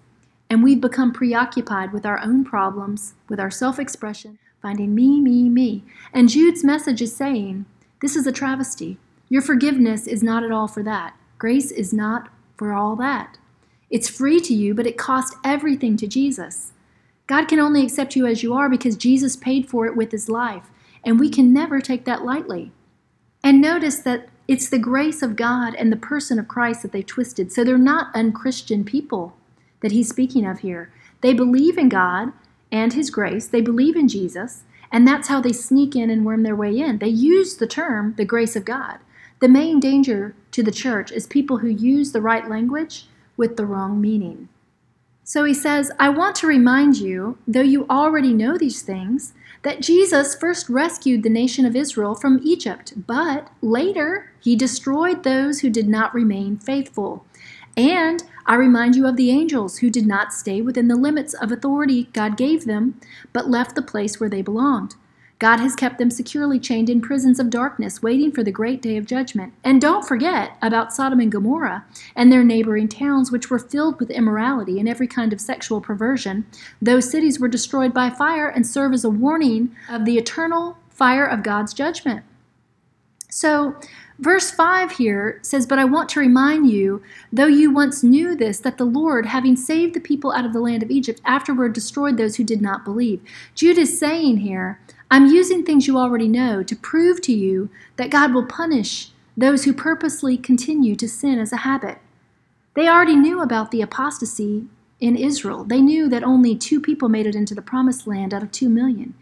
and 0.50 0.62
we've 0.62 0.82
become 0.82 1.14
preoccupied 1.14 1.94
with 1.94 2.06
our 2.06 2.20
own 2.20 2.44
problems, 2.44 3.14
with 3.30 3.40
our 3.40 3.52
self 3.52 3.80
expression, 3.80 4.38
finding 4.64 4.96
me, 4.96 5.20
me, 5.20 5.50
me. 5.50 5.84
And 6.14 6.30
Jude's 6.30 6.64
message 6.64 7.02
is 7.02 7.14
saying, 7.14 7.66
This 8.02 8.16
is 8.16 8.26
a 8.26 8.32
travesty. 8.32 8.98
Your 9.28 9.42
forgiveness 9.42 10.08
is 10.08 10.24
not 10.24 10.42
at 10.42 10.54
all 10.54 10.70
for 10.70 10.82
that. 10.84 11.16
Grace 11.38 11.70
is 11.70 11.92
not 11.92 12.30
for 12.56 12.72
all 12.72 12.96
that. 12.96 13.38
It's 13.90 14.10
free 14.10 14.40
to 14.40 14.54
you, 14.54 14.74
but 14.74 14.88
it 14.88 14.98
cost 14.98 15.36
everything 15.44 15.98
to 15.98 16.08
Jesus. 16.08 16.72
God 17.28 17.50
can 17.50 17.60
only 17.60 17.84
accept 17.84 18.16
you 18.16 18.26
as 18.26 18.42
you 18.42 18.54
are 18.54 18.70
because 18.70 18.96
Jesus 18.96 19.36
paid 19.36 19.70
for 19.70 19.86
it 19.86 19.98
with 19.98 20.14
his 20.14 20.30
life, 20.30 20.72
and 21.04 21.20
we 21.20 21.30
can 21.30 21.52
never 21.52 21.82
take 21.82 22.06
that 22.06 22.24
lightly. 22.24 22.72
And 23.44 23.60
notice 23.60 24.00
that 24.00 24.30
it's 24.48 24.70
the 24.70 24.80
grace 24.80 25.22
of 25.22 25.36
God 25.36 25.76
and 25.76 25.92
the 25.92 25.98
person 25.98 26.40
of 26.40 26.48
Christ 26.48 26.84
that 26.84 26.94
they 26.94 27.04
twisted. 27.04 27.52
So 27.52 27.66
they're 27.66 27.78
not 27.78 28.16
unchristian 28.16 28.86
people 28.86 29.36
that 29.82 29.92
he's 29.92 30.08
speaking 30.08 30.46
of 30.46 30.60
here. 30.60 30.90
They 31.20 31.34
believe 31.34 31.78
in 31.78 31.90
God 31.90 32.32
and 32.74 32.92
his 32.92 33.12
grace, 33.12 33.48
they 33.48 33.62
believe 33.62 33.96
in 33.96 34.08
Jesus, 34.10 34.64
and 34.92 35.08
that's 35.08 35.28
how 35.28 35.40
they 35.40 35.54
sneak 35.54 35.96
in 35.96 36.10
and 36.10 36.26
worm 36.26 36.44
their 36.44 36.56
way 36.56 36.78
in. 36.78 36.98
They 36.98 37.08
use 37.08 37.56
the 37.56 37.68
term 37.68 38.16
the 38.18 38.26
grace 38.26 38.56
of 38.56 38.66
God. 38.66 38.98
The 39.40 39.48
main 39.48 39.80
danger 39.80 40.36
to 40.52 40.64
the 40.64 40.72
church 40.72 41.12
is 41.12 41.28
people 41.28 41.60
who 41.60 41.68
use 41.68 42.12
the 42.12 42.22
right 42.22 42.50
language 42.50 43.06
with 43.38 43.58
the 43.58 43.66
wrong 43.66 44.02
meaning. 44.02 44.50
So 45.24 45.44
he 45.44 45.54
says, 45.54 45.92
I 46.00 46.10
want 46.10 46.36
to 46.38 46.48
remind 46.48 46.98
you, 46.98 47.38
though 47.48 47.62
you 47.62 47.86
already 47.90 48.34
know 48.34 48.58
these 48.58 48.82
things, 48.82 49.34
that 49.62 49.82
Jesus 49.82 50.36
first 50.36 50.68
rescued 50.68 51.24
the 51.24 51.30
nation 51.30 51.66
of 51.66 51.76
Israel 51.76 52.16
from 52.16 52.42
Egypt, 52.44 52.94
but 53.08 53.50
later 53.62 54.32
he 54.40 54.56
destroyed 54.56 55.24
those 55.24 55.62
who 55.62 55.70
did 55.70 55.88
not 55.88 56.14
remain 56.14 56.58
faithful. 56.58 57.26
And 57.76 58.24
I 58.46 58.56
remind 58.56 58.96
you 58.96 59.08
of 59.08 59.16
the 59.16 59.32
angels 59.32 59.78
who 59.78 59.90
did 59.90 60.06
not 60.06 60.34
stay 60.34 60.62
within 60.62 60.88
the 60.88 60.96
limits 60.96 61.34
of 61.34 61.52
authority 61.52 62.10
God 62.14 62.38
gave 62.38 62.66
them, 62.66 63.00
but 63.32 63.50
left 63.50 63.76
the 63.76 63.82
place 63.82 64.20
where 64.20 64.30
they 64.30 64.42
belonged. 64.42 64.96
God 65.40 65.60
has 65.60 65.76
kept 65.76 65.98
them 65.98 66.10
securely 66.10 66.58
chained 66.58 66.90
in 66.90 67.02
prisons 67.02 67.38
of 67.38 67.50
darkness, 67.50 68.02
waiting 68.02 68.32
for 68.32 68.44
the 68.44 68.52
great 68.52 68.82
day 68.82 68.96
of 68.96 69.06
judgment. 69.06 69.52
And 69.62 69.82
don't 69.82 70.08
forget 70.08 70.56
about 70.62 70.94
Sodom 70.94 71.20
and 71.20 71.32
Gomorrah 71.32 71.84
and 72.16 72.32
their 72.32 72.46
neighboring 72.46 72.88
towns, 72.88 73.30
which 73.30 73.50
were 73.50 73.60
filled 73.60 74.00
with 74.00 74.10
immorality 74.10 74.80
and 74.80 74.88
every 74.88 75.08
kind 75.08 75.34
of 75.34 75.42
sexual 75.42 75.82
perversion. 75.82 76.46
Those 76.82 77.10
cities 77.10 77.42
were 77.42 77.50
destroyed 77.50 77.94
by 77.94 78.10
fire 78.10 78.48
and 78.48 78.66
serve 78.66 78.94
as 78.94 79.04
a 79.04 79.10
warning 79.10 79.76
of 79.90 80.06
the 80.06 80.18
eternal 80.18 80.78
fire 80.90 81.26
of 81.26 81.44
God's 81.44 81.74
judgment. 81.74 82.24
So, 83.30 83.76
Verse 84.20 84.52
5 84.52 84.92
here 84.92 85.40
says, 85.42 85.66
But 85.66 85.80
I 85.80 85.86
want 85.86 86.08
to 86.10 86.20
remind 86.20 86.70
you, 86.70 87.02
though 87.32 87.48
you 87.48 87.72
once 87.72 88.04
knew 88.04 88.36
this, 88.36 88.60
that 88.60 88.78
the 88.78 88.86
Lord, 88.86 89.26
having 89.26 89.56
saved 89.56 89.96
the 89.96 90.00
people 90.00 90.32
out 90.32 90.46
of 90.46 90.54
the 90.54 90.60
land 90.60 90.84
of 90.84 90.92
Egypt, 90.92 91.20
afterward 91.26 91.74
destroyed 91.74 92.18
those 92.18 92.36
who 92.36 92.44
did 92.44 92.62
not 92.62 92.86
believe. 92.86 93.22
Jude 93.56 93.78
is 93.78 93.98
saying 93.98 94.38
here, 94.38 94.80
I'm 95.10 95.28
using 95.28 95.64
things 95.64 95.88
you 95.88 95.98
already 95.98 96.28
know 96.28 96.64
to 96.64 96.76
prove 96.76 97.22
to 97.22 97.34
you 97.34 97.70
that 97.98 98.12
God 98.12 98.34
will 98.34 98.46
punish 98.46 99.10
those 99.36 99.64
who 99.64 99.74
purposely 99.74 100.38
continue 100.38 100.96
to 100.96 101.10
sin 101.10 101.40
as 101.40 101.52
a 101.52 101.58
habit. 101.58 101.98
They 102.76 102.88
already 102.88 103.16
knew 103.16 103.42
about 103.42 103.72
the 103.72 103.82
apostasy 103.82 104.66
in 105.00 105.16
Israel. 105.16 105.64
They 105.64 105.82
knew 105.82 106.08
that 106.10 106.24
only 106.24 106.56
two 106.56 106.80
people 106.80 107.10
made 107.10 107.26
it 107.26 107.36
into 107.36 107.54
the 107.56 107.62
promised 107.62 108.08
land 108.08 108.34
out 108.34 108.44
of 108.44 108.52
two 108.52 108.70
million. 108.70 109.16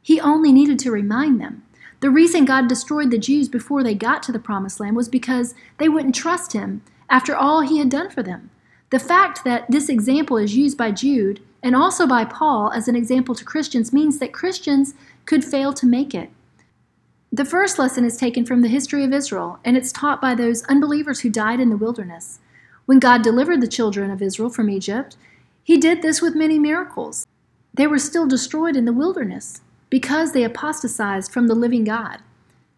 He 0.00 0.20
only 0.20 0.52
needed 0.52 0.78
to 0.80 0.90
remind 0.92 1.40
them. 1.40 1.62
The 2.00 2.10
reason 2.10 2.44
God 2.44 2.68
destroyed 2.68 3.10
the 3.10 3.18
Jews 3.18 3.48
before 3.48 3.82
they 3.82 3.94
got 3.94 4.22
to 4.24 4.32
the 4.32 4.38
promised 4.38 4.80
land 4.80 4.96
was 4.96 5.08
because 5.08 5.54
they 5.78 5.88
wouldn't 5.88 6.14
trust 6.14 6.52
him 6.52 6.82
after 7.08 7.34
all 7.34 7.60
he 7.62 7.78
had 7.78 7.88
done 7.88 8.10
for 8.10 8.22
them. 8.22 8.50
The 8.90 8.98
fact 8.98 9.44
that 9.44 9.70
this 9.70 9.88
example 9.88 10.36
is 10.36 10.56
used 10.56 10.76
by 10.76 10.90
Jude 10.90 11.40
and 11.62 11.74
also 11.74 12.06
by 12.06 12.24
Paul 12.24 12.70
as 12.72 12.86
an 12.86 12.96
example 12.96 13.34
to 13.34 13.44
Christians 13.44 13.92
means 13.92 14.18
that 14.18 14.32
Christians 14.32 14.94
could 15.24 15.44
fail 15.44 15.72
to 15.72 15.86
make 15.86 16.14
it. 16.14 16.30
The 17.32 17.44
first 17.44 17.78
lesson 17.78 18.04
is 18.04 18.16
taken 18.16 18.44
from 18.44 18.62
the 18.62 18.68
history 18.68 19.02
of 19.02 19.12
Israel, 19.12 19.58
and 19.64 19.76
it's 19.76 19.90
taught 19.90 20.20
by 20.20 20.34
those 20.34 20.62
unbelievers 20.64 21.20
who 21.20 21.30
died 21.30 21.58
in 21.58 21.70
the 21.70 21.76
wilderness. 21.76 22.38
When 22.84 23.00
God 23.00 23.22
delivered 23.22 23.60
the 23.60 23.66
children 23.66 24.10
of 24.10 24.22
Israel 24.22 24.48
from 24.48 24.70
Egypt, 24.70 25.16
he 25.64 25.76
did 25.76 26.02
this 26.02 26.22
with 26.22 26.36
many 26.36 26.58
miracles. 26.58 27.26
They 27.74 27.88
were 27.88 27.98
still 27.98 28.26
destroyed 28.26 28.76
in 28.76 28.84
the 28.84 28.92
wilderness 28.92 29.60
because 29.90 30.32
they 30.32 30.44
apostatized 30.44 31.32
from 31.32 31.46
the 31.46 31.54
living 31.54 31.84
God. 31.84 32.18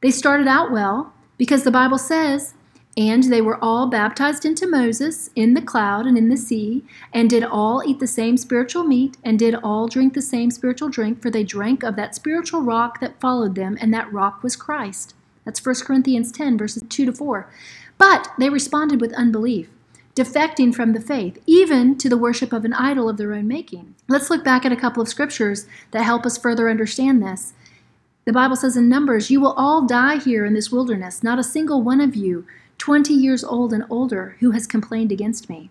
They 0.03 0.11
started 0.11 0.47
out 0.47 0.71
well 0.71 1.13
because 1.37 1.65
the 1.65 1.71
Bible 1.71 1.99
says, 1.99 2.55
and 2.97 3.25
they 3.25 3.41
were 3.41 3.63
all 3.63 3.87
baptized 3.87 4.45
into 4.45 4.67
Moses 4.67 5.31
in 5.37 5.55
the 5.55 5.63
cloud 5.63 6.05
and 6.05 6.19
in 6.19 6.29
the 6.29 6.37
sea, 6.37 6.85
and 7.13 7.31
did 7.31 7.45
all 7.45 7.81
eat 7.87 8.01
the 8.01 8.09
same 8.09 8.37
spiritual 8.37 8.83
meat, 8.83 9.17
and 9.23 9.39
did 9.39 9.55
all 9.55 9.87
drink 9.87 10.15
the 10.15 10.23
same 10.23 10.51
spiritual 10.51 10.89
drink, 10.89 11.23
for 11.23 11.31
they 11.31 11.45
drank 11.45 11.85
of 11.85 11.95
that 11.95 12.17
spiritual 12.17 12.61
rock 12.61 12.99
that 12.99 13.21
followed 13.21 13.55
them, 13.55 13.79
and 13.81 13.95
that 13.95 14.13
rock 14.13 14.43
was 14.43 14.57
Christ. 14.57 15.15
That's 15.45 15.65
1 15.65 15.77
Corinthians 15.85 16.33
10, 16.33 16.59
verses 16.59 16.83
2 16.89 17.07
to 17.07 17.13
4. 17.13 17.49
But 17.99 18.33
they 18.37 18.49
responded 18.49 19.01
with 19.01 19.13
unbelief 19.13 19.69
defecting 20.19 20.75
from 20.75 20.95
the 20.95 21.01
faith, 21.01 21.41
even 21.47 21.97
to 21.97 22.09
the 22.09 22.17
worship 22.17 22.53
of 22.53 22.65
an 22.65 22.73
idol 22.73 23.09
of 23.09 23.19
their 23.19 23.33
own 23.33 23.47
making. 23.47 23.95
Let's 24.09 24.31
look 24.31 24.43
back 24.43 24.67
at 24.67 24.73
a 24.73 24.77
couple 24.77 25.01
of 25.01 25.09
scriptures 25.09 25.67
that 25.93 26.03
help 26.03 26.27
us 26.27 26.37
further 26.37 26.69
understand 26.69 27.23
this. 27.23 27.53
The 28.25 28.33
Bible 28.33 28.57
says 28.57 28.77
in 28.77 28.89
Numbers, 28.89 29.31
You 29.31 29.41
will 29.41 29.53
all 29.53 29.87
die 29.87 30.17
here 30.19 30.45
in 30.45 30.55
this 30.55 30.73
wilderness, 30.73 31.23
not 31.23 31.39
a 31.39 31.45
single 31.45 31.83
one 31.83 32.01
of 32.01 32.17
you, 32.17 32.45
20 32.79 33.15
years 33.15 33.45
old 33.45 33.73
and 33.73 33.85
older, 33.89 34.37
who 34.41 34.51
has 34.51 34.67
complained 34.67 35.13
against 35.13 35.49
me. 35.49 35.71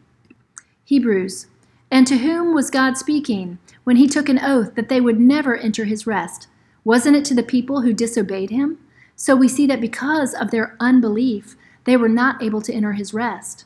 Hebrews, 0.86 1.48
And 1.92 2.08
to 2.08 2.20
whom 2.20 2.54
was 2.54 2.72
God 2.72 2.98
speaking 2.98 3.58
when 3.84 3.98
he 3.98 4.08
took 4.08 4.30
an 4.30 4.40
oath 4.40 4.76
that 4.76 4.88
they 4.88 5.02
would 5.02 5.20
never 5.20 5.58
enter 5.58 5.84
his 5.84 6.08
rest? 6.08 6.48
Wasn't 6.86 7.18
it 7.18 7.26
to 7.26 7.36
the 7.36 7.44
people 7.44 7.82
who 7.82 7.92
disobeyed 7.92 8.50
him? 8.50 8.78
So 9.14 9.36
we 9.36 9.50
see 9.50 9.68
that 9.68 9.82
because 9.82 10.34
of 10.34 10.52
their 10.52 10.78
unbelief, 10.80 11.58
they 11.84 11.98
were 11.98 12.08
not 12.08 12.42
able 12.42 12.62
to 12.62 12.74
enter 12.74 12.94
his 12.94 13.14
rest. 13.14 13.66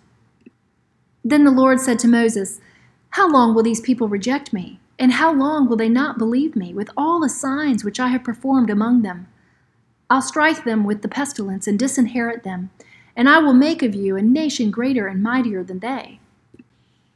Then 1.24 1.44
the 1.44 1.52
Lord 1.52 1.80
said 1.80 2.00
to 2.00 2.08
Moses, 2.08 2.60
How 3.12 3.30
long 3.30 3.54
will 3.54 3.64
these 3.64 3.82
people 3.82 4.08
reject 4.08 4.54
me? 4.54 4.80
And 4.98 5.14
how 5.14 5.34
long 5.34 5.68
will 5.68 5.78
they 5.78 5.90
not 5.90 6.18
believe 6.18 6.56
me 6.56 6.74
with 6.74 6.90
all 6.96 7.20
the 7.20 7.30
signs 7.30 7.84
which 7.84 8.00
I 8.00 8.08
have 8.10 8.24
performed 8.24 8.70
among 8.70 9.02
them? 9.02 9.28
I'll 10.10 10.22
strike 10.22 10.64
them 10.64 10.84
with 10.84 11.02
the 11.02 11.08
pestilence 11.08 11.68
and 11.68 11.80
disinherit 11.80 12.44
them, 12.44 12.70
and 13.16 13.30
I 13.30 13.40
will 13.40 13.54
make 13.54 13.82
of 13.82 13.96
you 13.96 14.16
a 14.18 14.22
nation 14.22 14.70
greater 14.70 15.08
and 15.08 15.24
mightier 15.24 15.64
than 15.64 15.80
they. 15.80 16.20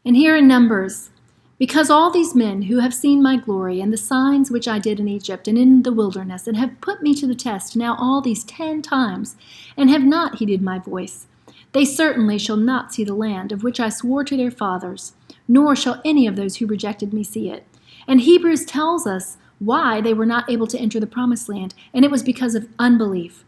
And 0.06 0.16
here 0.16 0.36
in 0.36 0.48
Numbers, 0.48 1.10
because 1.58 1.90
all 1.90 2.12
these 2.12 2.36
men 2.36 2.64
who 2.64 2.80
have 2.80 2.94
seen 2.94 3.22
my 3.22 3.38
glory 3.38 3.82
and 3.82 3.92
the 3.92 3.98
signs 3.98 4.52
which 4.52 4.68
I 4.68 4.80
did 4.80 5.00
in 5.00 5.08
Egypt 5.08 5.48
and 5.48 5.58
in 5.58 5.84
the 5.84 5.94
wilderness, 5.94 6.48
and 6.48 6.58
have 6.58 6.80
put 6.82 7.02
me 7.02 7.14
to 7.16 7.28
the 7.28 7.36
test 7.36 7.76
now 7.76 7.96
all 8.00 8.22
these 8.22 8.44
ten 8.44 8.82
times, 8.82 9.36
and 9.76 9.90
have 9.90 10.04
not 10.04 10.36
heeded 10.36 10.62
my 10.62 10.80
voice, 10.80 11.28
they 11.75 11.84
certainly 11.84 12.38
shall 12.38 12.55
not 12.55 12.94
see 12.94 13.03
the 13.03 13.13
land 13.13 13.51
of 13.51 13.62
which 13.62 13.82
I 13.82 13.89
swore 13.89 14.24
to 14.24 14.38
their 14.38 14.50
fathers, 14.50 15.12
nor 15.46 15.75
shall 15.75 16.01
any 16.05 16.25
of 16.25 16.38
those 16.38 16.55
who 16.55 16.65
rejected 16.65 17.13
me 17.13 17.22
see 17.22 17.50
it. 17.50 17.67
And 18.08 18.22
Hebrews 18.22 18.63
tells 18.63 19.05
us 19.05 19.36
why 19.60 20.00
they 20.00 20.13
were 20.13 20.25
not 20.25 20.50
able 20.50 20.67
to 20.67 20.79
enter 20.79 21.01
the 21.01 21.05
promised 21.05 21.50
land, 21.50 21.74
and 21.94 22.05
it 22.05 22.12
was 22.12 22.24
because 22.24 22.55
of 22.55 22.70
unbelief. 22.79 23.44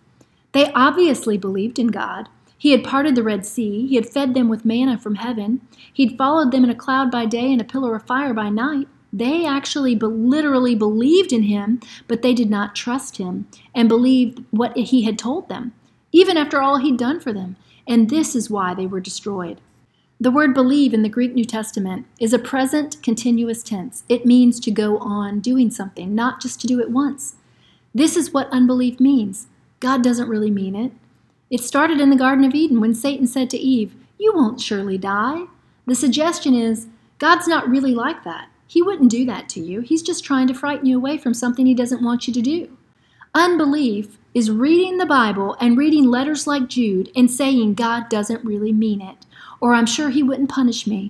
They 0.51 0.73
obviously 0.73 1.37
believed 1.37 1.79
in 1.79 1.87
God. 1.87 2.27
He 2.57 2.71
had 2.71 2.83
parted 2.83 3.15
the 3.15 3.23
Red 3.23 3.45
Sea, 3.45 3.87
He 3.87 3.95
had 3.95 4.09
fed 4.09 4.33
them 4.33 4.49
with 4.49 4.65
manna 4.65 4.97
from 4.97 5.15
heaven, 5.15 5.61
He'd 5.93 6.17
followed 6.17 6.51
them 6.51 6.65
in 6.65 6.69
a 6.69 6.75
cloud 6.75 7.09
by 7.09 7.25
day 7.25 7.49
and 7.49 7.61
a 7.61 7.63
pillar 7.63 7.95
of 7.95 8.05
fire 8.05 8.33
by 8.33 8.49
night. 8.49 8.89
They 9.13 9.45
actually 9.45 9.95
be- 9.95 10.05
literally 10.05 10.75
believed 10.75 11.31
in 11.31 11.43
Him, 11.43 11.79
but 12.09 12.23
they 12.23 12.33
did 12.33 12.49
not 12.49 12.75
trust 12.75 13.19
Him 13.19 13.47
and 13.73 13.87
believed 13.87 14.43
what 14.51 14.75
He 14.75 15.03
had 15.03 15.17
told 15.17 15.47
them, 15.47 15.71
even 16.11 16.35
after 16.35 16.61
all 16.61 16.79
He'd 16.79 16.97
done 16.97 17.21
for 17.21 17.31
them 17.31 17.55
and 17.87 18.09
this 18.09 18.35
is 18.35 18.49
why 18.49 18.73
they 18.73 18.85
were 18.85 18.99
destroyed. 18.99 19.61
The 20.19 20.31
word 20.31 20.53
believe 20.53 20.93
in 20.93 21.03
the 21.03 21.09
Greek 21.09 21.33
New 21.33 21.45
Testament 21.45 22.07
is 22.19 22.33
a 22.33 22.39
present 22.39 23.01
continuous 23.03 23.61
tense. 23.61 24.03
It 24.09 24.25
means 24.25 24.59
to 24.61 24.71
go 24.71 24.97
on 24.97 25.39
doing 25.39 25.69
something, 25.69 26.15
not 26.15 26.41
just 26.41 26.59
to 26.61 26.67
do 26.67 26.79
it 26.79 26.89
once. 26.89 27.35
This 27.93 28.17
is 28.17 28.33
what 28.33 28.51
unbelief 28.51 28.99
means. 28.99 29.47
God 29.79 30.03
doesn't 30.03 30.29
really 30.29 30.49
mean 30.49 30.75
it. 30.75 30.91
It 31.49 31.61
started 31.61 32.01
in 32.01 32.09
the 32.09 32.15
Garden 32.15 32.43
of 32.45 32.55
Eden 32.55 32.81
when 32.81 32.95
Satan 32.95 33.27
said 33.27 33.49
to 33.51 33.57
Eve, 33.57 33.93
You 34.17 34.33
won't 34.35 34.59
surely 34.59 34.97
die. 34.97 35.45
The 35.85 35.95
suggestion 35.95 36.55
is 36.55 36.87
God's 37.19 37.47
not 37.47 37.69
really 37.69 37.93
like 37.93 38.23
that. 38.23 38.49
He 38.67 38.81
wouldn't 38.81 39.11
do 39.11 39.23
that 39.25 39.47
to 39.49 39.61
you. 39.61 39.81
He's 39.81 40.01
just 40.01 40.25
trying 40.25 40.47
to 40.47 40.53
frighten 40.53 40.87
you 40.87 40.97
away 40.97 41.17
from 41.17 41.33
something 41.33 41.65
he 41.65 41.73
doesn't 41.73 42.03
want 42.03 42.27
you 42.27 42.33
to 42.33 42.41
do. 42.41 42.75
Unbelief 43.33 44.17
is 44.37 44.51
reading 44.51 44.99
the 44.99 45.05
Bible 45.07 45.57
and 45.59 45.79
reading 45.79 46.05
letters 46.05 46.45
like 46.45 46.67
Jude 46.67 47.09
and 47.15 47.29
saying 47.31 47.73
God 47.73 48.07
doesn't 48.07 48.45
really 48.45 48.71
mean 48.71 49.01
it, 49.01 49.25
or 49.59 49.73
I'm 49.73 49.87
sure 49.87 50.11
he 50.11 50.21
wouldn't 50.21 50.51
punish 50.51 50.85
me. 50.85 51.09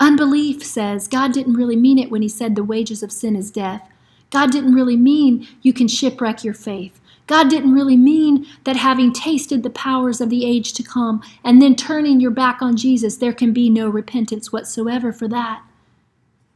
Unbelief 0.00 0.60
says 0.64 1.06
God 1.06 1.32
didn't 1.32 1.54
really 1.54 1.76
mean 1.76 2.00
it 2.00 2.10
when 2.10 2.20
he 2.20 2.28
said 2.28 2.56
the 2.56 2.64
wages 2.64 3.00
of 3.04 3.12
sin 3.12 3.36
is 3.36 3.52
death. 3.52 3.88
God 4.30 4.50
didn't 4.50 4.74
really 4.74 4.96
mean 4.96 5.46
you 5.62 5.72
can 5.72 5.86
shipwreck 5.86 6.42
your 6.42 6.52
faith. 6.52 7.00
God 7.28 7.48
didn't 7.48 7.74
really 7.74 7.96
mean 7.96 8.44
that 8.64 8.74
having 8.74 9.12
tasted 9.12 9.62
the 9.62 9.70
powers 9.70 10.20
of 10.20 10.28
the 10.28 10.44
age 10.44 10.72
to 10.72 10.82
come 10.82 11.22
and 11.44 11.62
then 11.62 11.76
turning 11.76 12.18
your 12.18 12.32
back 12.32 12.60
on 12.60 12.76
Jesus, 12.76 13.18
there 13.18 13.32
can 13.32 13.52
be 13.52 13.70
no 13.70 13.88
repentance 13.88 14.52
whatsoever 14.52 15.12
for 15.12 15.28
that. 15.28 15.62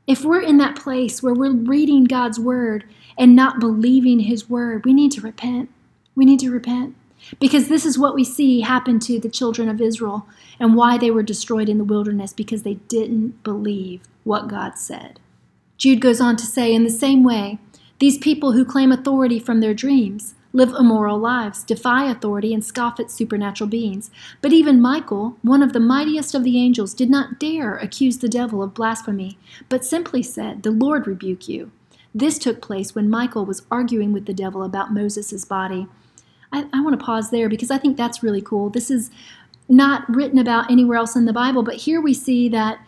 If 0.08 0.24
we're 0.24 0.42
in 0.42 0.58
that 0.58 0.74
place 0.74 1.22
where 1.22 1.32
we're 1.32 1.52
reading 1.52 2.06
God's 2.06 2.40
word 2.40 2.82
and 3.16 3.36
not 3.36 3.60
believing 3.60 4.18
his 4.18 4.50
word, 4.50 4.84
we 4.84 4.92
need 4.92 5.12
to 5.12 5.20
repent. 5.20 5.70
We 6.18 6.24
need 6.24 6.40
to 6.40 6.50
repent. 6.50 6.96
Because 7.38 7.68
this 7.68 7.86
is 7.86 7.96
what 7.96 8.16
we 8.16 8.24
see 8.24 8.62
happen 8.62 8.98
to 9.00 9.20
the 9.20 9.28
children 9.28 9.68
of 9.68 9.80
Israel 9.80 10.26
and 10.58 10.74
why 10.74 10.98
they 10.98 11.12
were 11.12 11.22
destroyed 11.22 11.68
in 11.68 11.78
the 11.78 11.84
wilderness 11.84 12.32
because 12.32 12.64
they 12.64 12.74
didn't 12.74 13.44
believe 13.44 14.02
what 14.24 14.48
God 14.48 14.76
said. 14.76 15.20
Jude 15.76 16.00
goes 16.00 16.20
on 16.20 16.34
to 16.36 16.44
say, 16.44 16.74
in 16.74 16.82
the 16.82 16.90
same 16.90 17.22
way, 17.22 17.58
these 18.00 18.18
people 18.18 18.50
who 18.50 18.64
claim 18.64 18.90
authority 18.90 19.38
from 19.38 19.60
their 19.60 19.74
dreams 19.74 20.34
live 20.52 20.70
immoral 20.70 21.18
lives, 21.18 21.62
defy 21.62 22.10
authority, 22.10 22.52
and 22.52 22.64
scoff 22.64 22.98
at 22.98 23.12
supernatural 23.12 23.70
beings. 23.70 24.10
But 24.40 24.52
even 24.52 24.80
Michael, 24.80 25.36
one 25.42 25.62
of 25.62 25.72
the 25.72 25.78
mightiest 25.78 26.34
of 26.34 26.42
the 26.42 26.58
angels, 26.58 26.94
did 26.94 27.10
not 27.10 27.38
dare 27.38 27.76
accuse 27.76 28.18
the 28.18 28.28
devil 28.28 28.60
of 28.60 28.74
blasphemy, 28.74 29.38
but 29.68 29.84
simply 29.84 30.24
said, 30.24 30.64
The 30.64 30.72
Lord 30.72 31.06
rebuke 31.06 31.48
you. 31.48 31.70
This 32.14 32.38
took 32.38 32.60
place 32.60 32.94
when 32.94 33.08
Michael 33.08 33.44
was 33.44 33.62
arguing 33.70 34.12
with 34.12 34.26
the 34.26 34.34
devil 34.34 34.64
about 34.64 34.92
Moses' 34.92 35.44
body. 35.44 35.86
I, 36.52 36.66
I 36.72 36.80
want 36.80 36.98
to 36.98 37.04
pause 37.04 37.30
there 37.30 37.48
because 37.48 37.70
I 37.70 37.78
think 37.78 37.96
that's 37.96 38.22
really 38.22 38.42
cool. 38.42 38.70
This 38.70 38.90
is 38.90 39.10
not 39.68 40.08
written 40.08 40.38
about 40.38 40.70
anywhere 40.70 40.98
else 40.98 41.14
in 41.14 41.26
the 41.26 41.32
Bible, 41.32 41.62
but 41.62 41.76
here 41.76 42.00
we 42.00 42.14
see 42.14 42.48
that 42.48 42.80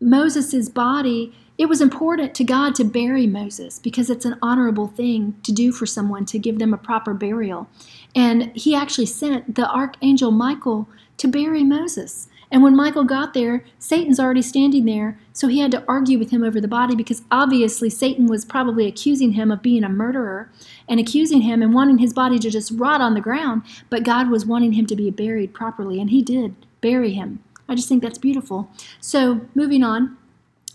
Moses' 0.00 0.68
body 0.68 1.34
it 1.60 1.68
was 1.68 1.82
important 1.82 2.34
to 2.36 2.42
God 2.42 2.74
to 2.76 2.84
bury 2.84 3.26
Moses 3.26 3.78
because 3.78 4.08
it's 4.08 4.24
an 4.24 4.38
honorable 4.40 4.86
thing 4.86 5.36
to 5.42 5.52
do 5.52 5.72
for 5.72 5.84
someone 5.84 6.24
to 6.24 6.38
give 6.38 6.58
them 6.58 6.72
a 6.72 6.78
proper 6.78 7.12
burial. 7.12 7.68
And 8.16 8.50
he 8.56 8.74
actually 8.74 9.04
sent 9.04 9.56
the 9.56 9.70
archangel 9.70 10.30
Michael 10.30 10.88
to 11.18 11.28
bury 11.28 11.62
Moses. 11.62 12.28
And 12.52 12.64
when 12.64 12.74
Michael 12.74 13.04
got 13.04 13.32
there, 13.32 13.64
Satan's 13.78 14.18
already 14.18 14.42
standing 14.42 14.84
there, 14.84 15.18
so 15.32 15.46
he 15.46 15.60
had 15.60 15.70
to 15.70 15.84
argue 15.86 16.18
with 16.18 16.30
him 16.30 16.42
over 16.42 16.60
the 16.60 16.66
body 16.66 16.96
because 16.96 17.22
obviously 17.30 17.88
Satan 17.88 18.26
was 18.26 18.44
probably 18.44 18.88
accusing 18.88 19.32
him 19.32 19.52
of 19.52 19.62
being 19.62 19.84
a 19.84 19.88
murderer 19.88 20.50
and 20.88 20.98
accusing 20.98 21.42
him 21.42 21.62
and 21.62 21.72
wanting 21.72 21.98
his 21.98 22.12
body 22.12 22.38
to 22.40 22.50
just 22.50 22.72
rot 22.72 23.00
on 23.00 23.14
the 23.14 23.20
ground, 23.20 23.62
but 23.88 24.02
God 24.02 24.30
was 24.30 24.44
wanting 24.44 24.72
him 24.72 24.86
to 24.86 24.96
be 24.96 25.10
buried 25.10 25.54
properly, 25.54 26.00
and 26.00 26.10
he 26.10 26.22
did 26.22 26.56
bury 26.80 27.12
him. 27.12 27.38
I 27.68 27.76
just 27.76 27.88
think 27.88 28.02
that's 28.02 28.18
beautiful. 28.18 28.68
So, 29.00 29.42
moving 29.54 29.84
on. 29.84 30.16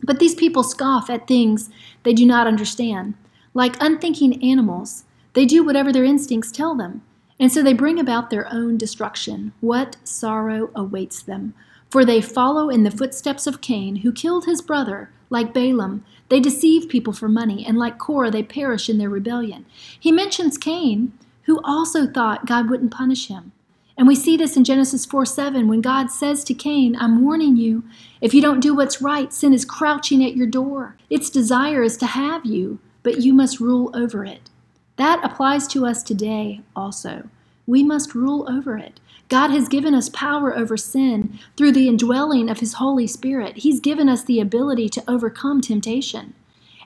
But 0.02 0.20
these 0.20 0.36
people 0.36 0.64
scoff 0.64 1.10
at 1.10 1.28
things 1.28 1.70
they 2.04 2.14
do 2.14 2.26
not 2.26 2.48
understand. 2.48 3.16
Like 3.54 3.82
unthinking 3.82 4.44
animals, 4.44 5.04
they 5.34 5.46
do 5.46 5.64
whatever 5.64 5.92
their 5.92 6.04
instincts 6.04 6.52
tell 6.52 6.76
them, 6.76 7.02
and 7.40 7.52
so 7.52 7.62
they 7.62 7.74
bring 7.74 8.00
about 8.00 8.30
their 8.30 8.52
own 8.52 8.78
destruction. 8.78 9.52
What 9.60 9.98
sorrow 10.04 10.70
awaits 10.76 11.22
them! 11.22 11.54
For 11.90 12.04
they 12.04 12.22
follow 12.22 12.70
in 12.70 12.84
the 12.84 12.92
footsteps 12.92 13.48
of 13.48 13.62
Cain, 13.62 13.98
who 13.98 14.12
killed 14.12 14.46
his 14.46 14.62
brother, 14.62 15.12
like 15.30 15.54
Balaam. 15.54 16.06
They 16.30 16.40
deceive 16.40 16.90
people 16.90 17.14
for 17.14 17.30
money, 17.30 17.66
and 17.66 17.78
like 17.78 18.00
Korah, 18.00 18.32
they 18.32 18.44
perish 18.44 18.90
in 18.90 18.98
their 18.98 19.10
rebellion. 19.10 19.66
He 20.00 20.12
mentions 20.12 20.58
Cain, 20.58 21.14
who 21.44 21.62
also 21.64 22.08
thought 22.08 22.48
God 22.48 22.70
wouldn't 22.70 22.92
punish 22.92 23.28
him. 23.28 23.52
And 23.98 24.08
we 24.08 24.16
see 24.16 24.36
this 24.36 24.58
in 24.58 24.64
Genesis 24.64 25.06
4 25.06 25.26
7 25.26 25.68
when 25.68 25.82
God 25.82 26.12
says 26.12 26.44
to 26.46 26.54
Cain, 26.54 26.98
I'm 27.00 27.24
warning 27.24 27.56
you, 27.56 27.84
if 28.20 28.34
you 28.34 28.42
don't 28.42 28.60
do 28.60 28.76
what's 28.76 29.02
right, 29.02 29.32
sin 29.32 29.54
is 29.54 29.64
crouching 29.64 30.24
at 30.24 30.36
your 30.36 30.48
door. 30.48 30.98
Its 31.10 31.30
desire 31.30 31.82
is 31.82 31.96
to 31.98 32.06
have 32.06 32.46
you, 32.46 32.80
but 33.04 33.22
you 33.22 33.34
must 33.34 33.60
rule 33.60 33.92
over 33.96 34.26
it. 34.26 34.50
That 34.98 35.24
applies 35.24 35.68
to 35.68 35.86
us 35.86 36.04
today 36.04 36.62
also. 36.76 37.30
We 37.68 37.84
must 37.84 38.16
rule 38.16 38.46
over 38.50 38.78
it. 38.78 39.00
God 39.28 39.50
has 39.52 39.68
given 39.68 39.96
us 39.96 40.10
power 40.10 40.56
over 40.56 40.78
sin 40.78 41.40
through 41.58 41.72
the 41.72 41.88
indwelling 41.88 42.50
of 42.50 42.60
His 42.60 42.74
Holy 42.74 43.08
Spirit. 43.08 43.58
He's 43.58 43.80
given 43.80 44.08
us 44.08 44.24
the 44.24 44.40
ability 44.40 44.90
to 44.90 45.04
overcome 45.08 45.62
temptation. 45.62 46.36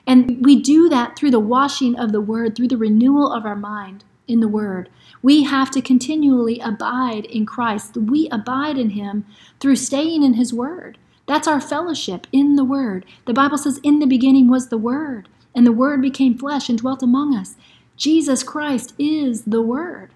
And 0.06 0.44
we 0.44 0.60
do 0.60 0.88
that 0.88 1.16
through 1.16 1.32
the 1.32 1.40
washing 1.40 1.98
of 1.98 2.12
the 2.12 2.20
Word, 2.20 2.56
through 2.56 2.68
the 2.68 2.76
renewal 2.78 3.32
of 3.32 3.44
our 3.44 3.56
mind 3.56 4.04
in 4.26 4.40
the 4.40 4.48
Word. 4.48 4.88
We 5.22 5.44
have 5.44 5.70
to 5.72 5.82
continually 5.82 6.58
abide 6.60 7.26
in 7.26 7.44
Christ. 7.44 7.96
We 7.96 8.28
abide 8.30 8.78
in 8.78 8.90
Him 8.90 9.26
through 9.60 9.76
staying 9.76 10.22
in 10.22 10.34
His 10.34 10.54
Word. 10.54 10.98
That's 11.26 11.46
our 11.46 11.60
fellowship 11.60 12.26
in 12.32 12.56
the 12.56 12.64
Word. 12.64 13.04
The 13.26 13.34
Bible 13.34 13.58
says, 13.58 13.78
In 13.82 13.98
the 13.98 14.06
beginning 14.06 14.48
was 14.48 14.68
the 14.68 14.78
Word, 14.78 15.28
and 15.54 15.66
the 15.66 15.72
Word 15.72 16.00
became 16.00 16.38
flesh 16.38 16.68
and 16.68 16.78
dwelt 16.78 17.02
among 17.02 17.36
us. 17.36 17.56
Jesus 17.96 18.42
Christ 18.42 18.94
is 18.98 19.42
the 19.44 19.62
Word. 19.62 20.10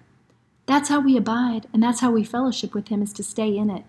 That's 0.65 0.89
how 0.89 0.99
we 0.99 1.15
abide, 1.15 1.67
and 1.73 1.83
that's 1.83 1.99
how 1.99 2.11
we 2.11 2.23
fellowship 2.23 2.73
with 2.73 2.87
Him, 2.87 3.01
is 3.01 3.13
to 3.13 3.23
stay 3.23 3.55
in 3.55 3.69
it. 3.69 3.83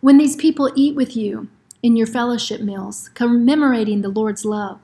When 0.00 0.18
these 0.18 0.36
people 0.36 0.72
eat 0.74 0.94
with 0.94 1.16
you 1.16 1.48
in 1.82 1.96
your 1.96 2.06
fellowship 2.06 2.60
meals, 2.60 3.10
commemorating 3.14 4.00
the 4.00 4.08
Lord's 4.08 4.44
love, 4.44 4.80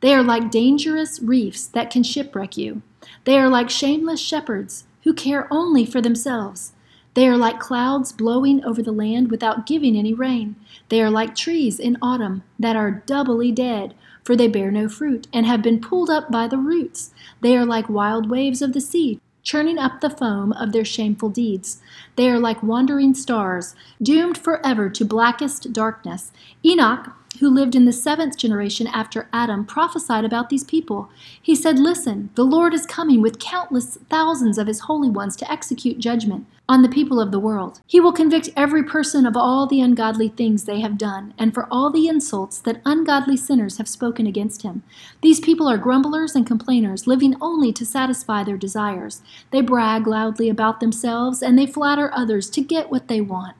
they 0.00 0.14
are 0.14 0.22
like 0.22 0.50
dangerous 0.50 1.20
reefs 1.20 1.66
that 1.66 1.90
can 1.90 2.02
shipwreck 2.02 2.56
you. 2.56 2.82
They 3.24 3.38
are 3.38 3.48
like 3.48 3.70
shameless 3.70 4.20
shepherds 4.20 4.84
who 5.04 5.12
care 5.14 5.46
only 5.50 5.86
for 5.86 6.00
themselves. 6.00 6.72
They 7.14 7.26
are 7.26 7.36
like 7.36 7.58
clouds 7.58 8.12
blowing 8.12 8.64
over 8.64 8.82
the 8.82 8.92
land 8.92 9.30
without 9.30 9.66
giving 9.66 9.96
any 9.96 10.14
rain. 10.14 10.56
They 10.88 11.02
are 11.02 11.10
like 11.10 11.34
trees 11.34 11.78
in 11.78 11.98
autumn 12.00 12.44
that 12.58 12.76
are 12.76 13.02
doubly 13.06 13.52
dead, 13.52 13.94
for 14.22 14.36
they 14.36 14.48
bear 14.48 14.70
no 14.70 14.88
fruit, 14.88 15.26
and 15.32 15.44
have 15.44 15.62
been 15.62 15.80
pulled 15.80 16.08
up 16.08 16.30
by 16.30 16.46
the 16.46 16.58
roots. 16.58 17.12
They 17.40 17.56
are 17.56 17.66
like 17.66 17.88
wild 17.88 18.30
waves 18.30 18.62
of 18.62 18.72
the 18.72 18.80
sea, 18.80 19.20
churning 19.42 19.78
up 19.78 20.00
the 20.00 20.10
foam 20.10 20.52
of 20.52 20.72
their 20.72 20.84
shameful 20.84 21.28
deeds. 21.28 21.80
They 22.16 22.28
are 22.30 22.38
like 22.38 22.62
wandering 22.62 23.14
stars, 23.14 23.74
doomed 24.02 24.38
forever 24.38 24.90
to 24.90 25.04
blackest 25.04 25.72
darkness. 25.72 26.32
Enoch 26.64 27.12
who 27.38 27.48
lived 27.48 27.74
in 27.74 27.84
the 27.84 27.92
seventh 27.92 28.36
generation 28.36 28.86
after 28.88 29.28
Adam, 29.32 29.64
prophesied 29.64 30.24
about 30.24 30.50
these 30.50 30.64
people. 30.64 31.08
He 31.40 31.54
said, 31.54 31.78
Listen, 31.78 32.30
the 32.34 32.44
Lord 32.44 32.74
is 32.74 32.84
coming 32.84 33.22
with 33.22 33.38
countless 33.38 33.98
thousands 34.08 34.58
of 34.58 34.66
his 34.66 34.80
holy 34.80 35.08
ones 35.08 35.36
to 35.36 35.50
execute 35.50 35.98
judgment 35.98 36.46
on 36.68 36.82
the 36.82 36.88
people 36.88 37.20
of 37.20 37.32
the 37.32 37.40
world. 37.40 37.80
He 37.86 37.98
will 37.98 38.12
convict 38.12 38.50
every 38.56 38.84
person 38.84 39.26
of 39.26 39.36
all 39.36 39.66
the 39.66 39.80
ungodly 39.80 40.28
things 40.28 40.64
they 40.64 40.80
have 40.80 40.98
done, 40.98 41.34
and 41.38 41.52
for 41.52 41.66
all 41.70 41.90
the 41.90 42.06
insults 42.06 42.60
that 42.60 42.80
ungodly 42.84 43.36
sinners 43.36 43.78
have 43.78 43.88
spoken 43.88 44.26
against 44.26 44.62
him. 44.62 44.82
These 45.20 45.40
people 45.40 45.68
are 45.68 45.78
grumblers 45.78 46.36
and 46.36 46.46
complainers, 46.46 47.06
living 47.06 47.34
only 47.40 47.72
to 47.72 47.84
satisfy 47.84 48.44
their 48.44 48.56
desires. 48.56 49.22
They 49.50 49.62
brag 49.62 50.06
loudly 50.06 50.48
about 50.48 50.78
themselves, 50.78 51.42
and 51.42 51.58
they 51.58 51.66
flatter 51.66 52.10
others 52.14 52.48
to 52.50 52.60
get 52.60 52.90
what 52.90 53.08
they 53.08 53.20
want. 53.20 53.56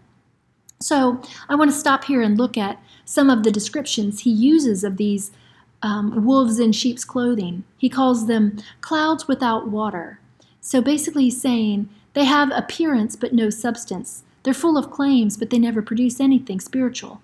So, 0.83 1.21
I 1.49 1.57
want 1.57 1.71
to 1.71 1.77
stop 1.77 2.05
here 2.05 2.23
and 2.23 2.39
look 2.39 2.57
at 2.57 2.83
some 3.05 3.29
of 3.29 3.43
the 3.43 3.51
descriptions 3.51 4.21
he 4.21 4.31
uses 4.31 4.83
of 4.83 4.97
these 4.97 5.31
um, 5.83 6.25
wolves 6.25 6.59
in 6.59 6.73
sheep's 6.73 7.05
clothing. 7.05 7.65
He 7.77 7.89
calls 7.89 8.27
them 8.27 8.59
clouds 8.81 9.29
without 9.29 9.69
water. 9.69 10.21
So 10.61 10.81
basically, 10.81 11.25
he's 11.25 11.41
saying 11.41 11.89
they 12.13 12.25
have 12.25 12.51
appearance 12.53 13.17
but 13.17 13.33
no 13.33 13.51
substance. 13.51 14.25
They're 14.43 14.55
full 14.55 14.79
of 14.79 14.91
claims, 14.91 15.37
but 15.37 15.51
they 15.51 15.59
never 15.59 15.83
produce 15.83 16.21
anything 16.21 16.61
spiritual. 16.61 17.21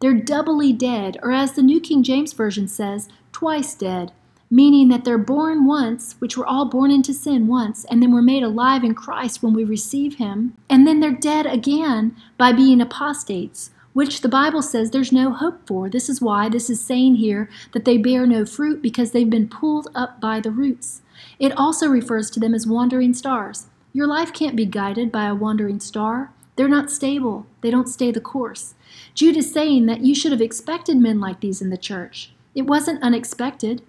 They're 0.00 0.14
doubly 0.14 0.72
dead, 0.72 1.16
or 1.22 1.32
as 1.32 1.52
the 1.52 1.62
New 1.62 1.80
King 1.80 2.02
James 2.02 2.32
Version 2.32 2.68
says, 2.68 3.08
twice 3.32 3.74
dead, 3.74 4.12
meaning 4.50 4.88
that 4.88 5.04
they're 5.04 5.18
born 5.18 5.66
once, 5.66 6.14
which 6.18 6.36
we're 6.36 6.46
all 6.46 6.66
born 6.66 6.90
into 6.90 7.12
sin 7.12 7.46
once, 7.46 7.84
and 7.86 8.02
then 8.02 8.12
we're 8.12 8.22
made 8.22 8.42
alive 8.42 8.84
in 8.84 8.94
Christ 8.94 9.42
when 9.42 9.54
we 9.54 9.64
receive 9.64 10.16
Him, 10.16 10.56
and 10.70 10.86
then 10.86 11.00
they're 11.00 11.10
dead 11.10 11.46
again 11.46 12.16
by 12.38 12.52
being 12.52 12.80
apostates, 12.80 13.70
which 13.92 14.20
the 14.20 14.28
Bible 14.28 14.62
says 14.62 14.90
there's 14.90 15.12
no 15.12 15.32
hope 15.32 15.66
for. 15.66 15.88
This 15.88 16.08
is 16.08 16.20
why 16.20 16.48
this 16.48 16.68
is 16.68 16.84
saying 16.84 17.16
here 17.16 17.48
that 17.72 17.84
they 17.84 17.96
bear 17.96 18.26
no 18.26 18.44
fruit 18.44 18.82
because 18.82 19.12
they've 19.12 19.28
been 19.28 19.48
pulled 19.48 19.88
up 19.94 20.20
by 20.20 20.40
the 20.40 20.50
roots. 20.50 21.02
It 21.38 21.56
also 21.56 21.88
refers 21.88 22.30
to 22.30 22.40
them 22.40 22.54
as 22.54 22.66
wandering 22.66 23.14
stars. 23.14 23.66
Your 23.92 24.06
life 24.06 24.32
can't 24.32 24.56
be 24.56 24.66
guided 24.66 25.10
by 25.10 25.24
a 25.26 25.34
wandering 25.34 25.80
star. 25.80 26.32
They're 26.56 26.68
not 26.68 26.90
stable, 26.90 27.46
they 27.62 27.70
don't 27.70 27.88
stay 27.88 28.10
the 28.10 28.20
course. 28.20 28.74
Jude 29.14 29.36
is 29.36 29.52
saying 29.52 29.86
that 29.86 30.00
you 30.00 30.14
should 30.14 30.32
have 30.32 30.40
expected 30.40 30.96
men 30.96 31.20
like 31.20 31.40
these 31.40 31.60
in 31.60 31.70
the 31.70 31.76
church. 31.76 32.32
It 32.54 32.62
wasn't 32.62 33.02
unexpected. 33.02 33.82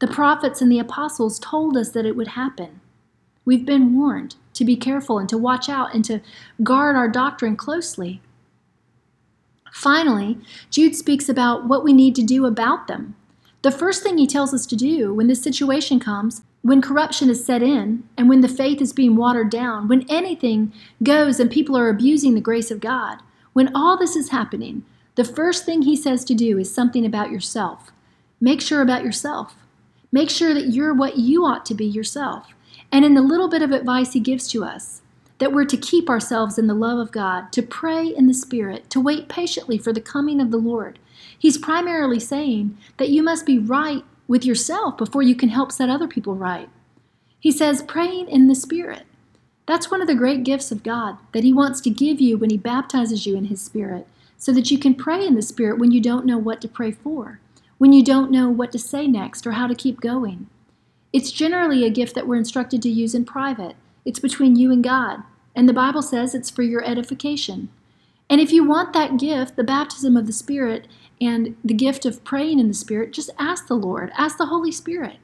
The 0.00 0.08
prophets 0.08 0.60
and 0.60 0.70
the 0.70 0.78
apostles 0.78 1.38
told 1.38 1.76
us 1.76 1.90
that 1.90 2.06
it 2.06 2.16
would 2.16 2.28
happen. 2.28 2.80
We've 3.44 3.64
been 3.64 3.96
warned 3.96 4.36
to 4.54 4.64
be 4.64 4.76
careful 4.76 5.18
and 5.18 5.28
to 5.28 5.38
watch 5.38 5.68
out 5.68 5.94
and 5.94 6.04
to 6.06 6.20
guard 6.62 6.96
our 6.96 7.08
doctrine 7.08 7.56
closely. 7.56 8.20
Finally, 9.72 10.38
Jude 10.70 10.94
speaks 10.94 11.28
about 11.28 11.66
what 11.66 11.84
we 11.84 11.92
need 11.92 12.14
to 12.14 12.22
do 12.22 12.46
about 12.46 12.86
them. 12.86 13.16
The 13.62 13.70
first 13.70 14.02
thing 14.02 14.18
he 14.18 14.26
tells 14.26 14.54
us 14.54 14.66
to 14.66 14.76
do 14.76 15.12
when 15.12 15.26
this 15.26 15.42
situation 15.42 15.98
comes, 15.98 16.42
when 16.62 16.80
corruption 16.80 17.28
is 17.28 17.44
set 17.44 17.62
in, 17.62 18.04
and 18.16 18.28
when 18.28 18.40
the 18.40 18.48
faith 18.48 18.80
is 18.80 18.92
being 18.92 19.16
watered 19.16 19.50
down, 19.50 19.88
when 19.88 20.08
anything 20.08 20.72
goes 21.02 21.40
and 21.40 21.50
people 21.50 21.76
are 21.76 21.88
abusing 21.88 22.34
the 22.34 22.40
grace 22.40 22.70
of 22.70 22.80
God, 22.80 23.18
when 23.52 23.74
all 23.74 23.96
this 23.96 24.16
is 24.16 24.30
happening, 24.30 24.84
the 25.14 25.24
first 25.24 25.64
thing 25.64 25.82
he 25.82 25.96
says 25.96 26.24
to 26.24 26.34
do 26.34 26.58
is 26.58 26.72
something 26.72 27.04
about 27.04 27.30
yourself. 27.30 27.90
Make 28.40 28.60
sure 28.60 28.82
about 28.82 29.04
yourself. 29.04 29.56
Make 30.14 30.30
sure 30.30 30.54
that 30.54 30.68
you're 30.68 30.94
what 30.94 31.18
you 31.18 31.44
ought 31.44 31.66
to 31.66 31.74
be 31.74 31.84
yourself. 31.84 32.46
And 32.92 33.04
in 33.04 33.14
the 33.14 33.20
little 33.20 33.48
bit 33.48 33.62
of 33.62 33.72
advice 33.72 34.12
he 34.12 34.20
gives 34.20 34.46
to 34.52 34.62
us, 34.62 35.02
that 35.38 35.52
we're 35.52 35.64
to 35.64 35.76
keep 35.76 36.08
ourselves 36.08 36.56
in 36.56 36.68
the 36.68 36.72
love 36.72 37.00
of 37.00 37.10
God, 37.10 37.50
to 37.50 37.62
pray 37.62 38.06
in 38.06 38.28
the 38.28 38.32
Spirit, 38.32 38.88
to 38.90 39.00
wait 39.00 39.28
patiently 39.28 39.76
for 39.76 39.92
the 39.92 40.00
coming 40.00 40.40
of 40.40 40.52
the 40.52 40.56
Lord. 40.56 41.00
He's 41.36 41.58
primarily 41.58 42.20
saying 42.20 42.78
that 42.98 43.08
you 43.08 43.24
must 43.24 43.44
be 43.44 43.58
right 43.58 44.04
with 44.28 44.44
yourself 44.44 44.96
before 44.96 45.22
you 45.22 45.34
can 45.34 45.48
help 45.48 45.72
set 45.72 45.90
other 45.90 46.06
people 46.06 46.36
right. 46.36 46.68
He 47.40 47.50
says, 47.50 47.82
praying 47.82 48.28
in 48.28 48.46
the 48.46 48.54
Spirit. 48.54 49.06
That's 49.66 49.90
one 49.90 50.00
of 50.00 50.06
the 50.06 50.14
great 50.14 50.44
gifts 50.44 50.70
of 50.70 50.84
God 50.84 51.18
that 51.32 51.42
He 51.42 51.52
wants 51.52 51.80
to 51.80 51.90
give 51.90 52.20
you 52.20 52.38
when 52.38 52.50
He 52.50 52.56
baptizes 52.56 53.26
you 53.26 53.36
in 53.36 53.46
His 53.46 53.60
Spirit, 53.60 54.06
so 54.38 54.52
that 54.52 54.70
you 54.70 54.78
can 54.78 54.94
pray 54.94 55.26
in 55.26 55.34
the 55.34 55.42
Spirit 55.42 55.80
when 55.80 55.90
you 55.90 56.00
don't 56.00 56.24
know 56.24 56.38
what 56.38 56.60
to 56.60 56.68
pray 56.68 56.92
for, 56.92 57.40
when 57.78 57.92
you 57.92 58.04
don't 58.04 58.30
know 58.30 58.48
what 58.50 58.72
to 58.72 58.78
say 58.78 59.06
next 59.06 59.46
or 59.46 59.52
how 59.52 59.66
to 59.66 59.74
keep 59.74 60.00
going. 60.00 60.48
It's 61.12 61.32
generally 61.32 61.84
a 61.84 61.90
gift 61.90 62.14
that 62.14 62.26
we're 62.26 62.36
instructed 62.36 62.82
to 62.82 62.88
use 62.88 63.14
in 63.14 63.24
private. 63.24 63.76
It's 64.04 64.18
between 64.18 64.56
you 64.56 64.72
and 64.72 64.82
God, 64.82 65.22
and 65.54 65.68
the 65.68 65.72
Bible 65.72 66.02
says 66.02 66.34
it's 66.34 66.50
for 66.50 66.62
your 66.62 66.84
edification. 66.84 67.68
And 68.28 68.40
if 68.40 68.52
you 68.52 68.64
want 68.64 68.92
that 68.92 69.18
gift, 69.18 69.56
the 69.56 69.64
baptism 69.64 70.16
of 70.16 70.26
the 70.26 70.32
Spirit 70.32 70.88
and 71.20 71.56
the 71.64 71.74
gift 71.74 72.04
of 72.04 72.24
praying 72.24 72.58
in 72.58 72.68
the 72.68 72.74
Spirit, 72.74 73.12
just 73.12 73.30
ask 73.38 73.66
the 73.66 73.74
Lord, 73.74 74.10
ask 74.16 74.38
the 74.38 74.46
Holy 74.46 74.72
Spirit, 74.72 75.18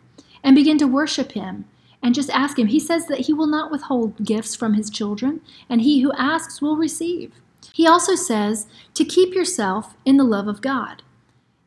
and 0.44 0.54
begin 0.54 0.78
to 0.78 0.86
worship 0.86 1.32
Him 1.32 1.64
and 2.02 2.14
just 2.14 2.30
ask 2.30 2.58
Him. 2.58 2.68
He 2.68 2.80
says 2.80 3.06
that 3.06 3.20
He 3.20 3.32
will 3.32 3.46
not 3.46 3.70
withhold 3.70 4.24
gifts 4.24 4.54
from 4.54 4.74
His 4.74 4.90
children, 4.90 5.40
and 5.68 5.82
he 5.82 6.00
who 6.00 6.12
asks 6.12 6.62
will 6.62 6.76
receive. 6.76 7.32
He 7.72 7.86
also 7.86 8.14
says 8.14 8.66
to 8.94 9.04
keep 9.04 9.34
yourself 9.34 9.94
in 10.04 10.16
the 10.16 10.24
love 10.24 10.48
of 10.48 10.60
God. 10.60 11.02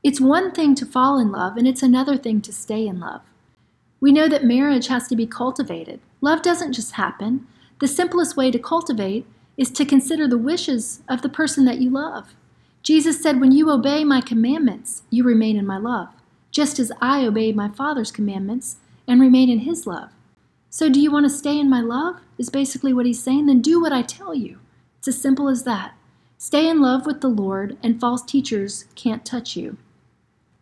It's 0.03 0.19
one 0.19 0.51
thing 0.51 0.75
to 0.75 0.85
fall 0.85 1.17
in 1.17 1.31
love, 1.31 1.55
and 1.55 1.65
it's 1.65 1.81
another 1.81 2.17
thing 2.17 2.41
to 2.41 2.51
stay 2.51 2.85
in 2.85 2.99
love. 2.99 3.21
We 4.01 4.11
know 4.11 4.27
that 4.27 4.43
marriage 4.43 4.87
has 4.87 5.07
to 5.07 5.15
be 5.15 5.25
cultivated. 5.25 6.01
Love 6.19 6.41
doesn't 6.41 6.73
just 6.73 6.93
happen. 6.93 7.47
The 7.79 7.87
simplest 7.87 8.35
way 8.35 8.51
to 8.51 8.59
cultivate 8.59 9.25
is 9.55 9.71
to 9.71 9.85
consider 9.85 10.27
the 10.27 10.37
wishes 10.37 11.01
of 11.07 11.21
the 11.21 11.29
person 11.29 11.63
that 11.65 11.79
you 11.79 11.89
love. 11.89 12.35
Jesus 12.81 13.23
said, 13.23 13.39
When 13.39 13.53
you 13.53 13.71
obey 13.71 14.03
my 14.03 14.19
commandments, 14.19 15.03
you 15.09 15.23
remain 15.23 15.55
in 15.55 15.65
my 15.65 15.77
love, 15.77 16.09
just 16.51 16.79
as 16.79 16.91
I 16.99 17.25
obey 17.25 17.53
my 17.53 17.69
Father's 17.69 18.11
commandments 18.11 18.75
and 19.07 19.21
remain 19.21 19.49
in 19.49 19.59
his 19.59 19.87
love. 19.87 20.09
So, 20.69 20.89
do 20.89 20.99
you 20.99 21.11
want 21.11 21.25
to 21.27 21.29
stay 21.29 21.57
in 21.57 21.69
my 21.69 21.79
love? 21.79 22.19
Is 22.37 22.49
basically 22.49 22.91
what 22.91 23.05
he's 23.05 23.23
saying. 23.23 23.45
Then 23.45 23.61
do 23.61 23.79
what 23.79 23.93
I 23.93 24.01
tell 24.01 24.35
you. 24.35 24.59
It's 24.99 25.07
as 25.07 25.21
simple 25.21 25.47
as 25.47 25.63
that. 25.63 25.93
Stay 26.37 26.67
in 26.67 26.81
love 26.81 27.05
with 27.05 27.21
the 27.21 27.29
Lord, 27.29 27.77
and 27.81 28.01
false 28.01 28.21
teachers 28.21 28.83
can't 28.95 29.23
touch 29.23 29.55
you. 29.55 29.77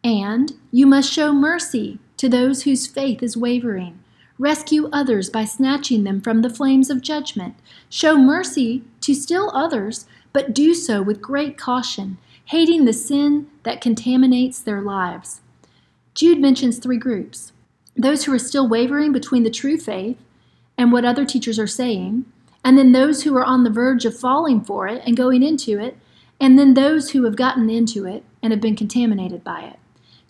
And 0.04 0.54
you 0.72 0.88
must 0.88 1.12
show 1.12 1.32
mercy 1.32 2.00
to 2.18 2.28
those 2.28 2.64
whose 2.64 2.88
faith 2.88 3.22
is 3.22 3.38
wavering. 3.38 4.00
Rescue 4.40 4.90
others 4.92 5.30
by 5.30 5.46
snatching 5.46 6.04
them 6.04 6.22
from 6.22 6.42
the 6.42 6.50
flames 6.50 6.90
of 6.90 7.02
judgment. 7.02 7.56
Show 7.90 8.18
mercy 8.18 8.84
to 9.02 9.14
still 9.14 9.52
others, 9.54 10.08
but 10.34 10.54
do 10.54 10.74
so 10.74 11.02
with 11.02 11.22
great 11.22 11.58
caution, 11.58 12.18
hating 12.46 12.86
the 12.86 12.94
sin 12.94 13.48
that 13.64 13.82
contaminates 13.82 14.60
their 14.60 14.82
lives. 14.82 15.42
Jude 16.16 16.40
mentions 16.40 16.80
three 16.80 16.98
groups 16.98 17.52
those 17.96 18.24
who 18.24 18.34
are 18.34 18.40
still 18.40 18.68
wavering 18.68 19.12
between 19.12 19.44
the 19.44 19.50
true 19.50 19.78
faith 19.78 20.18
and 20.78 20.92
what 20.92 21.06
other 21.06 21.26
teachers 21.26 21.60
are 21.60 21.68
saying, 21.68 22.26
and 22.64 22.78
then 22.78 22.94
those 22.94 23.24
who 23.24 23.36
are 23.36 23.44
on 23.44 23.64
the 23.64 23.70
verge 23.70 24.06
of 24.06 24.18
falling 24.18 24.64
for 24.64 24.88
it 24.88 25.02
and 25.06 25.18
going 25.18 25.44
into 25.44 25.78
it, 25.78 25.98
and 26.40 26.58
then 26.58 26.74
those 26.74 27.12
who 27.12 27.26
have 27.26 27.36
gotten 27.36 27.70
into 27.70 28.06
it 28.06 28.24
and 28.42 28.52
have 28.52 28.62
been 28.62 28.76
contaminated 28.76 29.44
by 29.44 29.62
it. 29.62 29.78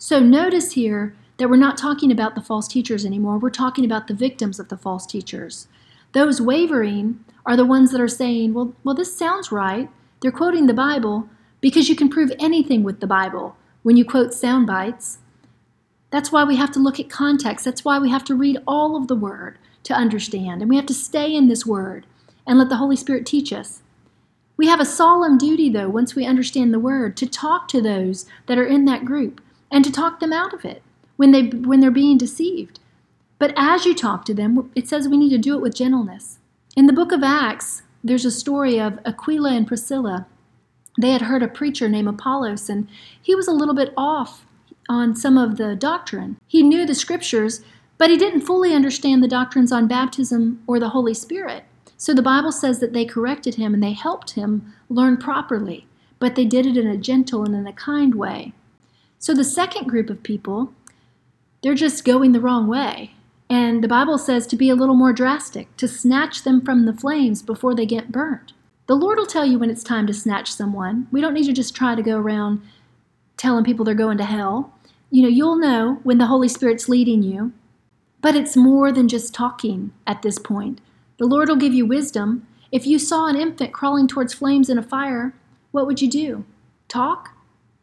So 0.02 0.18
notice 0.18 0.72
here 0.72 1.14
that 1.36 1.48
we're 1.48 1.54
not 1.54 1.78
talking 1.78 2.10
about 2.10 2.34
the 2.34 2.40
false 2.40 2.66
teachers 2.66 3.06
anymore. 3.06 3.38
We're 3.38 3.50
talking 3.50 3.84
about 3.84 4.08
the 4.08 4.14
victims 4.14 4.58
of 4.58 4.68
the 4.68 4.76
false 4.76 5.06
teachers. 5.06 5.68
Those 6.10 6.42
wavering 6.42 7.24
are 7.46 7.56
the 7.56 7.64
ones 7.64 7.92
that 7.92 8.00
are 8.00 8.08
saying, 8.08 8.52
well, 8.52 8.74
well, 8.82 8.96
this 8.96 9.16
sounds 9.16 9.52
right. 9.52 9.88
They're 10.18 10.32
quoting 10.32 10.66
the 10.66 10.74
Bible 10.74 11.28
because 11.60 11.88
you 11.88 11.94
can 11.94 12.08
prove 12.08 12.32
anything 12.40 12.82
with 12.82 12.98
the 12.98 13.06
Bible 13.06 13.54
when 13.84 13.96
you 13.96 14.04
quote 14.04 14.34
sound 14.34 14.66
bites. 14.66 15.18
That's 16.10 16.32
why 16.32 16.42
we 16.42 16.56
have 16.56 16.72
to 16.72 16.80
look 16.80 16.98
at 16.98 17.08
context. 17.08 17.64
That's 17.64 17.84
why 17.84 18.00
we 18.00 18.10
have 18.10 18.24
to 18.24 18.34
read 18.34 18.58
all 18.66 18.96
of 18.96 19.06
the 19.06 19.14
Word 19.14 19.56
to 19.84 19.94
understand. 19.94 20.62
And 20.62 20.68
we 20.68 20.74
have 20.74 20.86
to 20.86 20.94
stay 20.94 21.32
in 21.32 21.46
this 21.46 21.64
Word 21.64 22.06
and 22.44 22.58
let 22.58 22.70
the 22.70 22.78
Holy 22.78 22.96
Spirit 22.96 23.24
teach 23.24 23.52
us. 23.52 23.82
We 24.56 24.66
have 24.66 24.80
a 24.80 24.84
solemn 24.84 25.38
duty, 25.38 25.68
though, 25.68 25.88
once 25.88 26.16
we 26.16 26.26
understand 26.26 26.74
the 26.74 26.80
Word, 26.80 27.16
to 27.18 27.26
talk 27.28 27.68
to 27.68 27.80
those 27.80 28.26
that 28.46 28.58
are 28.58 28.66
in 28.66 28.84
that 28.86 29.04
group 29.04 29.40
and 29.72 29.84
to 29.84 29.90
talk 29.90 30.20
them 30.20 30.32
out 30.32 30.52
of 30.52 30.64
it 30.64 30.82
when 31.16 31.32
they 31.32 31.48
when 31.48 31.80
they're 31.80 31.90
being 31.90 32.18
deceived. 32.18 32.78
But 33.38 33.54
as 33.56 33.84
you 33.84 33.94
talk 33.94 34.24
to 34.26 34.34
them, 34.34 34.70
it 34.76 34.86
says 34.86 35.08
we 35.08 35.16
need 35.16 35.30
to 35.30 35.38
do 35.38 35.56
it 35.56 35.62
with 35.62 35.74
gentleness. 35.74 36.38
In 36.76 36.86
the 36.86 36.92
book 36.92 37.10
of 37.10 37.24
Acts, 37.24 37.82
there's 38.04 38.24
a 38.24 38.30
story 38.30 38.78
of 38.78 39.00
Aquila 39.04 39.52
and 39.52 39.66
Priscilla. 39.66 40.26
They 41.00 41.10
had 41.10 41.22
heard 41.22 41.42
a 41.42 41.48
preacher 41.48 41.88
named 41.88 42.08
Apollos, 42.08 42.68
and 42.68 42.86
he 43.20 43.34
was 43.34 43.48
a 43.48 43.52
little 43.52 43.74
bit 43.74 43.92
off 43.96 44.46
on 44.88 45.16
some 45.16 45.38
of 45.38 45.56
the 45.56 45.74
doctrine. 45.74 46.36
He 46.46 46.62
knew 46.62 46.86
the 46.86 46.94
scriptures, 46.94 47.62
but 47.98 48.10
he 48.10 48.16
didn't 48.16 48.42
fully 48.42 48.74
understand 48.74 49.22
the 49.22 49.28
doctrines 49.28 49.72
on 49.72 49.88
baptism 49.88 50.62
or 50.66 50.78
the 50.78 50.90
Holy 50.90 51.14
Spirit. 51.14 51.64
So 51.96 52.12
the 52.12 52.22
Bible 52.22 52.52
says 52.52 52.80
that 52.80 52.92
they 52.92 53.04
corrected 53.04 53.54
him 53.54 53.74
and 53.74 53.82
they 53.82 53.92
helped 53.92 54.32
him 54.32 54.72
learn 54.88 55.16
properly, 55.16 55.86
but 56.18 56.34
they 56.34 56.44
did 56.44 56.66
it 56.66 56.76
in 56.76 56.86
a 56.86 56.96
gentle 56.96 57.44
and 57.44 57.54
in 57.54 57.66
a 57.66 57.72
kind 57.72 58.14
way. 58.14 58.52
So 59.22 59.34
the 59.34 59.44
second 59.44 59.86
group 59.86 60.10
of 60.10 60.24
people 60.24 60.74
they're 61.62 61.74
just 61.76 62.04
going 62.04 62.32
the 62.32 62.40
wrong 62.40 62.66
way. 62.66 63.14
And 63.48 63.84
the 63.84 63.88
Bible 63.88 64.18
says 64.18 64.48
to 64.48 64.56
be 64.56 64.68
a 64.68 64.74
little 64.74 64.96
more 64.96 65.12
drastic, 65.12 65.76
to 65.76 65.86
snatch 65.86 66.42
them 66.42 66.60
from 66.60 66.86
the 66.86 66.92
flames 66.92 67.40
before 67.40 67.72
they 67.72 67.86
get 67.86 68.10
burnt. 68.10 68.52
The 68.88 68.96
Lord 68.96 69.16
will 69.16 69.26
tell 69.26 69.46
you 69.46 69.60
when 69.60 69.70
it's 69.70 69.84
time 69.84 70.08
to 70.08 70.12
snatch 70.12 70.52
someone. 70.52 71.06
We 71.12 71.20
don't 71.20 71.34
need 71.34 71.46
to 71.46 71.52
just 71.52 71.76
try 71.76 71.94
to 71.94 72.02
go 72.02 72.18
around 72.18 72.62
telling 73.36 73.64
people 73.64 73.84
they're 73.84 73.94
going 73.94 74.18
to 74.18 74.24
hell. 74.24 74.74
You 75.08 75.22
know, 75.22 75.28
you'll 75.28 75.56
know 75.56 76.00
when 76.02 76.18
the 76.18 76.26
Holy 76.26 76.48
Spirit's 76.48 76.88
leading 76.88 77.22
you. 77.22 77.52
But 78.20 78.34
it's 78.34 78.56
more 78.56 78.90
than 78.90 79.06
just 79.06 79.32
talking 79.32 79.92
at 80.04 80.22
this 80.22 80.40
point. 80.40 80.80
The 81.18 81.26
Lord 81.26 81.48
will 81.48 81.54
give 81.54 81.74
you 81.74 81.86
wisdom. 81.86 82.44
If 82.72 82.88
you 82.88 82.98
saw 82.98 83.28
an 83.28 83.36
infant 83.36 83.72
crawling 83.72 84.08
towards 84.08 84.34
flames 84.34 84.68
in 84.68 84.78
a 84.78 84.82
fire, 84.82 85.32
what 85.70 85.86
would 85.86 86.02
you 86.02 86.10
do? 86.10 86.44
Talk? 86.88 87.36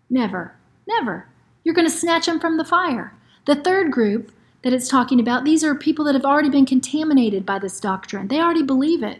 Never. 0.09 0.55
Never. 0.85 1.28
You're 1.63 1.75
going 1.75 1.87
to 1.87 1.93
snatch 1.93 2.25
them 2.25 2.39
from 2.39 2.57
the 2.57 2.65
fire. 2.65 3.13
The 3.45 3.55
third 3.55 3.91
group 3.91 4.31
that 4.61 4.73
it's 4.73 4.87
talking 4.87 5.19
about, 5.19 5.45
these 5.45 5.63
are 5.63 5.75
people 5.75 6.05
that 6.05 6.15
have 6.15 6.25
already 6.25 6.49
been 6.49 6.65
contaminated 6.65 7.45
by 7.45 7.59
this 7.59 7.79
doctrine. 7.79 8.27
They 8.27 8.39
already 8.39 8.63
believe 8.63 9.03
it. 9.03 9.19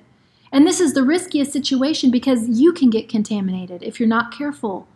And 0.52 0.66
this 0.66 0.80
is 0.80 0.94
the 0.94 1.04
riskiest 1.04 1.54
situation 1.54 2.12
because 2.12 2.48
you 2.48 2.74
can 2.74 2.90
get 2.90 3.10
contaminated 3.10 3.84
if 3.84 4.00
you're 4.00 4.10
not 4.10 4.36
careful. 4.36 4.88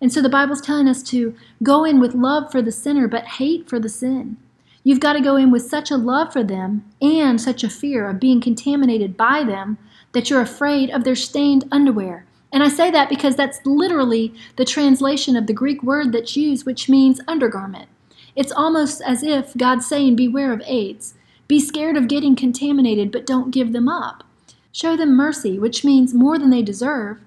And 0.00 0.12
so 0.12 0.22
the 0.22 0.28
Bible's 0.28 0.60
telling 0.60 0.86
us 0.86 1.02
to 1.04 1.34
go 1.62 1.84
in 1.84 1.98
with 1.98 2.14
love 2.14 2.52
for 2.52 2.62
the 2.62 2.70
sinner, 2.70 3.08
but 3.08 3.24
hate 3.24 3.68
for 3.68 3.80
the 3.80 3.88
sin. 3.88 4.36
You've 4.84 5.00
got 5.00 5.14
to 5.14 5.20
go 5.20 5.36
in 5.36 5.50
with 5.50 5.62
such 5.62 5.90
a 5.90 5.96
love 5.96 6.32
for 6.32 6.44
them 6.44 6.84
and 7.02 7.40
such 7.40 7.64
a 7.64 7.70
fear 7.70 8.08
of 8.08 8.20
being 8.20 8.40
contaminated 8.40 9.16
by 9.16 9.42
them 9.44 9.76
that 10.12 10.30
you're 10.30 10.40
afraid 10.40 10.90
of 10.90 11.04
their 11.04 11.16
stained 11.16 11.66
underwear. 11.72 12.24
And 12.52 12.62
I 12.62 12.68
say 12.68 12.90
that 12.90 13.08
because 13.08 13.36
that's 13.36 13.64
literally 13.64 14.34
the 14.56 14.64
translation 14.64 15.36
of 15.36 15.46
the 15.46 15.52
Greek 15.52 15.82
word 15.82 16.12
that's 16.12 16.36
used, 16.36 16.64
which 16.64 16.88
means 16.88 17.20
undergarment. 17.28 17.88
It's 18.34 18.52
almost 18.52 19.02
as 19.02 19.22
if 19.22 19.56
God's 19.56 19.86
saying, 19.86 20.16
Beware 20.16 20.52
of 20.52 20.62
AIDS. 20.64 21.14
Be 21.46 21.60
scared 21.60 21.96
of 21.96 22.08
getting 22.08 22.36
contaminated, 22.36 23.10
but 23.10 23.26
don't 23.26 23.50
give 23.50 23.72
them 23.72 23.88
up. 23.88 24.24
Show 24.72 24.96
them 24.96 25.16
mercy, 25.16 25.58
which 25.58 25.84
means 25.84 26.14
more 26.14 26.38
than 26.38 26.50
they 26.50 26.62
deserve. 26.62 27.20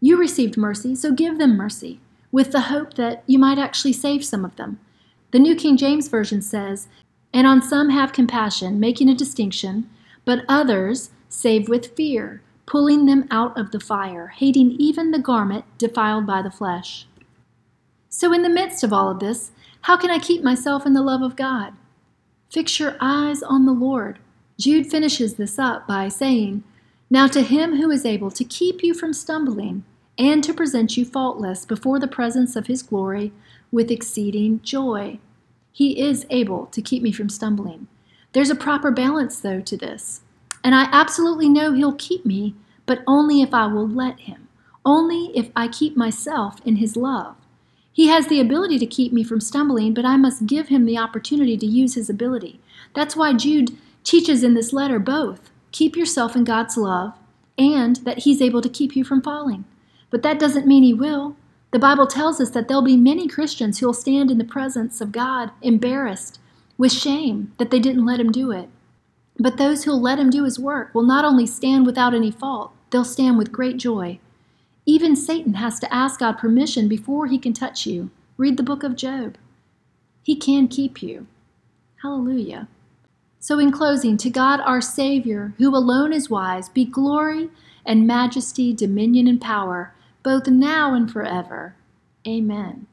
You 0.00 0.16
received 0.16 0.56
mercy, 0.56 0.94
so 0.94 1.12
give 1.12 1.38
them 1.38 1.56
mercy, 1.56 2.00
with 2.30 2.52
the 2.52 2.62
hope 2.62 2.94
that 2.94 3.22
you 3.26 3.38
might 3.38 3.58
actually 3.58 3.94
save 3.94 4.24
some 4.24 4.44
of 4.44 4.56
them. 4.56 4.78
The 5.30 5.38
New 5.38 5.56
King 5.56 5.76
James 5.76 6.08
Version 6.08 6.42
says, 6.42 6.88
And 7.32 7.46
on 7.46 7.62
some 7.62 7.90
have 7.90 8.12
compassion, 8.12 8.78
making 8.78 9.08
a 9.08 9.14
distinction, 9.14 9.88
but 10.24 10.44
others 10.48 11.10
save 11.28 11.68
with 11.68 11.96
fear, 11.96 12.42
pulling 12.66 13.06
them 13.06 13.26
out 13.30 13.58
of 13.58 13.70
the 13.70 13.80
fire, 13.80 14.28
hating 14.28 14.72
even 14.72 15.10
the 15.10 15.18
garment 15.18 15.64
defiled 15.78 16.26
by 16.26 16.42
the 16.42 16.50
flesh. 16.50 17.06
So, 18.08 18.32
in 18.32 18.42
the 18.42 18.48
midst 18.48 18.84
of 18.84 18.92
all 18.92 19.10
of 19.10 19.20
this, 19.20 19.50
how 19.82 19.96
can 19.96 20.10
I 20.10 20.18
keep 20.18 20.42
myself 20.42 20.86
in 20.86 20.94
the 20.94 21.02
love 21.02 21.22
of 21.22 21.36
God? 21.36 21.74
Fix 22.50 22.78
your 22.78 22.96
eyes 23.00 23.42
on 23.42 23.66
the 23.66 23.72
Lord. 23.72 24.18
Jude 24.58 24.86
finishes 24.86 25.34
this 25.34 25.58
up 25.58 25.86
by 25.86 26.08
saying, 26.08 26.62
Now 27.10 27.26
to 27.26 27.42
him 27.42 27.76
who 27.76 27.90
is 27.90 28.06
able 28.06 28.30
to 28.30 28.44
keep 28.44 28.82
you 28.82 28.94
from 28.94 29.12
stumbling 29.12 29.84
and 30.16 30.44
to 30.44 30.54
present 30.54 30.96
you 30.96 31.04
faultless 31.04 31.64
before 31.64 31.98
the 31.98 32.06
presence 32.06 32.54
of 32.54 32.68
his 32.68 32.82
glory 32.82 33.32
with 33.72 33.90
exceeding 33.90 34.60
joy. 34.62 35.18
He 35.72 36.00
is 36.00 36.24
able 36.30 36.66
to 36.66 36.80
keep 36.80 37.02
me 37.02 37.10
from 37.10 37.28
stumbling. 37.28 37.88
There's 38.32 38.50
a 38.50 38.54
proper 38.54 38.92
balance, 38.92 39.40
though, 39.40 39.60
to 39.60 39.76
this. 39.76 40.20
And 40.64 40.74
I 40.74 40.88
absolutely 40.90 41.48
know 41.48 41.72
He'll 41.72 41.92
keep 41.92 42.24
me, 42.24 42.54
but 42.86 43.02
only 43.06 43.42
if 43.42 43.52
I 43.52 43.66
will 43.66 43.86
let 43.86 44.20
Him, 44.20 44.48
only 44.84 45.30
if 45.36 45.50
I 45.54 45.68
keep 45.68 45.96
myself 45.96 46.56
in 46.64 46.76
His 46.76 46.96
love. 46.96 47.36
He 47.92 48.08
has 48.08 48.26
the 48.26 48.40
ability 48.40 48.80
to 48.80 48.86
keep 48.86 49.12
me 49.12 49.22
from 49.22 49.40
stumbling, 49.40 49.94
but 49.94 50.04
I 50.04 50.16
must 50.16 50.46
give 50.46 50.68
Him 50.68 50.86
the 50.86 50.98
opportunity 50.98 51.56
to 51.58 51.66
use 51.66 51.94
His 51.94 52.10
ability. 52.10 52.58
That's 52.94 53.14
why 53.14 53.34
Jude 53.34 53.76
teaches 54.02 54.42
in 54.42 54.54
this 54.54 54.72
letter 54.72 54.98
both 54.98 55.50
keep 55.70 55.96
yourself 55.96 56.34
in 56.34 56.44
God's 56.44 56.76
love 56.76 57.14
and 57.58 57.96
that 57.98 58.20
He's 58.20 58.42
able 58.42 58.62
to 58.62 58.68
keep 58.68 58.96
you 58.96 59.04
from 59.04 59.22
falling. 59.22 59.64
But 60.10 60.22
that 60.22 60.38
doesn't 60.38 60.66
mean 60.66 60.82
He 60.82 60.94
will. 60.94 61.36
The 61.74 61.78
Bible 61.78 62.06
tells 62.06 62.40
us 62.40 62.50
that 62.50 62.68
there'll 62.68 62.82
be 62.82 62.96
many 62.96 63.26
Christians 63.26 63.78
who'll 63.78 63.92
stand 63.92 64.30
in 64.30 64.38
the 64.38 64.44
presence 64.44 65.00
of 65.00 65.10
God 65.10 65.50
embarrassed 65.60 66.38
with 66.78 66.92
shame 66.92 67.52
that 67.58 67.70
they 67.70 67.80
didn't 67.80 68.06
let 68.06 68.20
him 68.20 68.30
do 68.30 68.52
it. 68.52 68.68
But 69.38 69.56
those 69.56 69.84
who'll 69.84 70.00
let 70.00 70.18
him 70.18 70.30
do 70.30 70.44
his 70.44 70.58
work 70.58 70.94
will 70.94 71.02
not 71.02 71.24
only 71.24 71.46
stand 71.46 71.86
without 71.86 72.14
any 72.14 72.30
fault, 72.30 72.72
they'll 72.90 73.04
stand 73.04 73.36
with 73.36 73.52
great 73.52 73.76
joy. 73.76 74.20
Even 74.86 75.16
Satan 75.16 75.54
has 75.54 75.80
to 75.80 75.92
ask 75.92 76.20
God 76.20 76.38
permission 76.38 76.88
before 76.88 77.26
he 77.26 77.38
can 77.38 77.52
touch 77.52 77.86
you. 77.86 78.10
Read 78.36 78.56
the 78.56 78.62
book 78.62 78.82
of 78.82 78.96
Job. 78.96 79.36
He 80.22 80.36
can 80.36 80.68
keep 80.68 81.02
you. 81.02 81.26
Hallelujah. 82.02 82.68
So, 83.40 83.58
in 83.58 83.72
closing, 83.72 84.16
to 84.18 84.30
God 84.30 84.60
our 84.60 84.80
Savior, 84.80 85.52
who 85.58 85.74
alone 85.74 86.12
is 86.12 86.30
wise, 86.30 86.68
be 86.68 86.84
glory 86.84 87.50
and 87.84 88.06
majesty, 88.06 88.72
dominion 88.72 89.26
and 89.26 89.40
power, 89.40 89.94
both 90.22 90.46
now 90.46 90.94
and 90.94 91.10
forever. 91.10 91.74
Amen. 92.26 92.86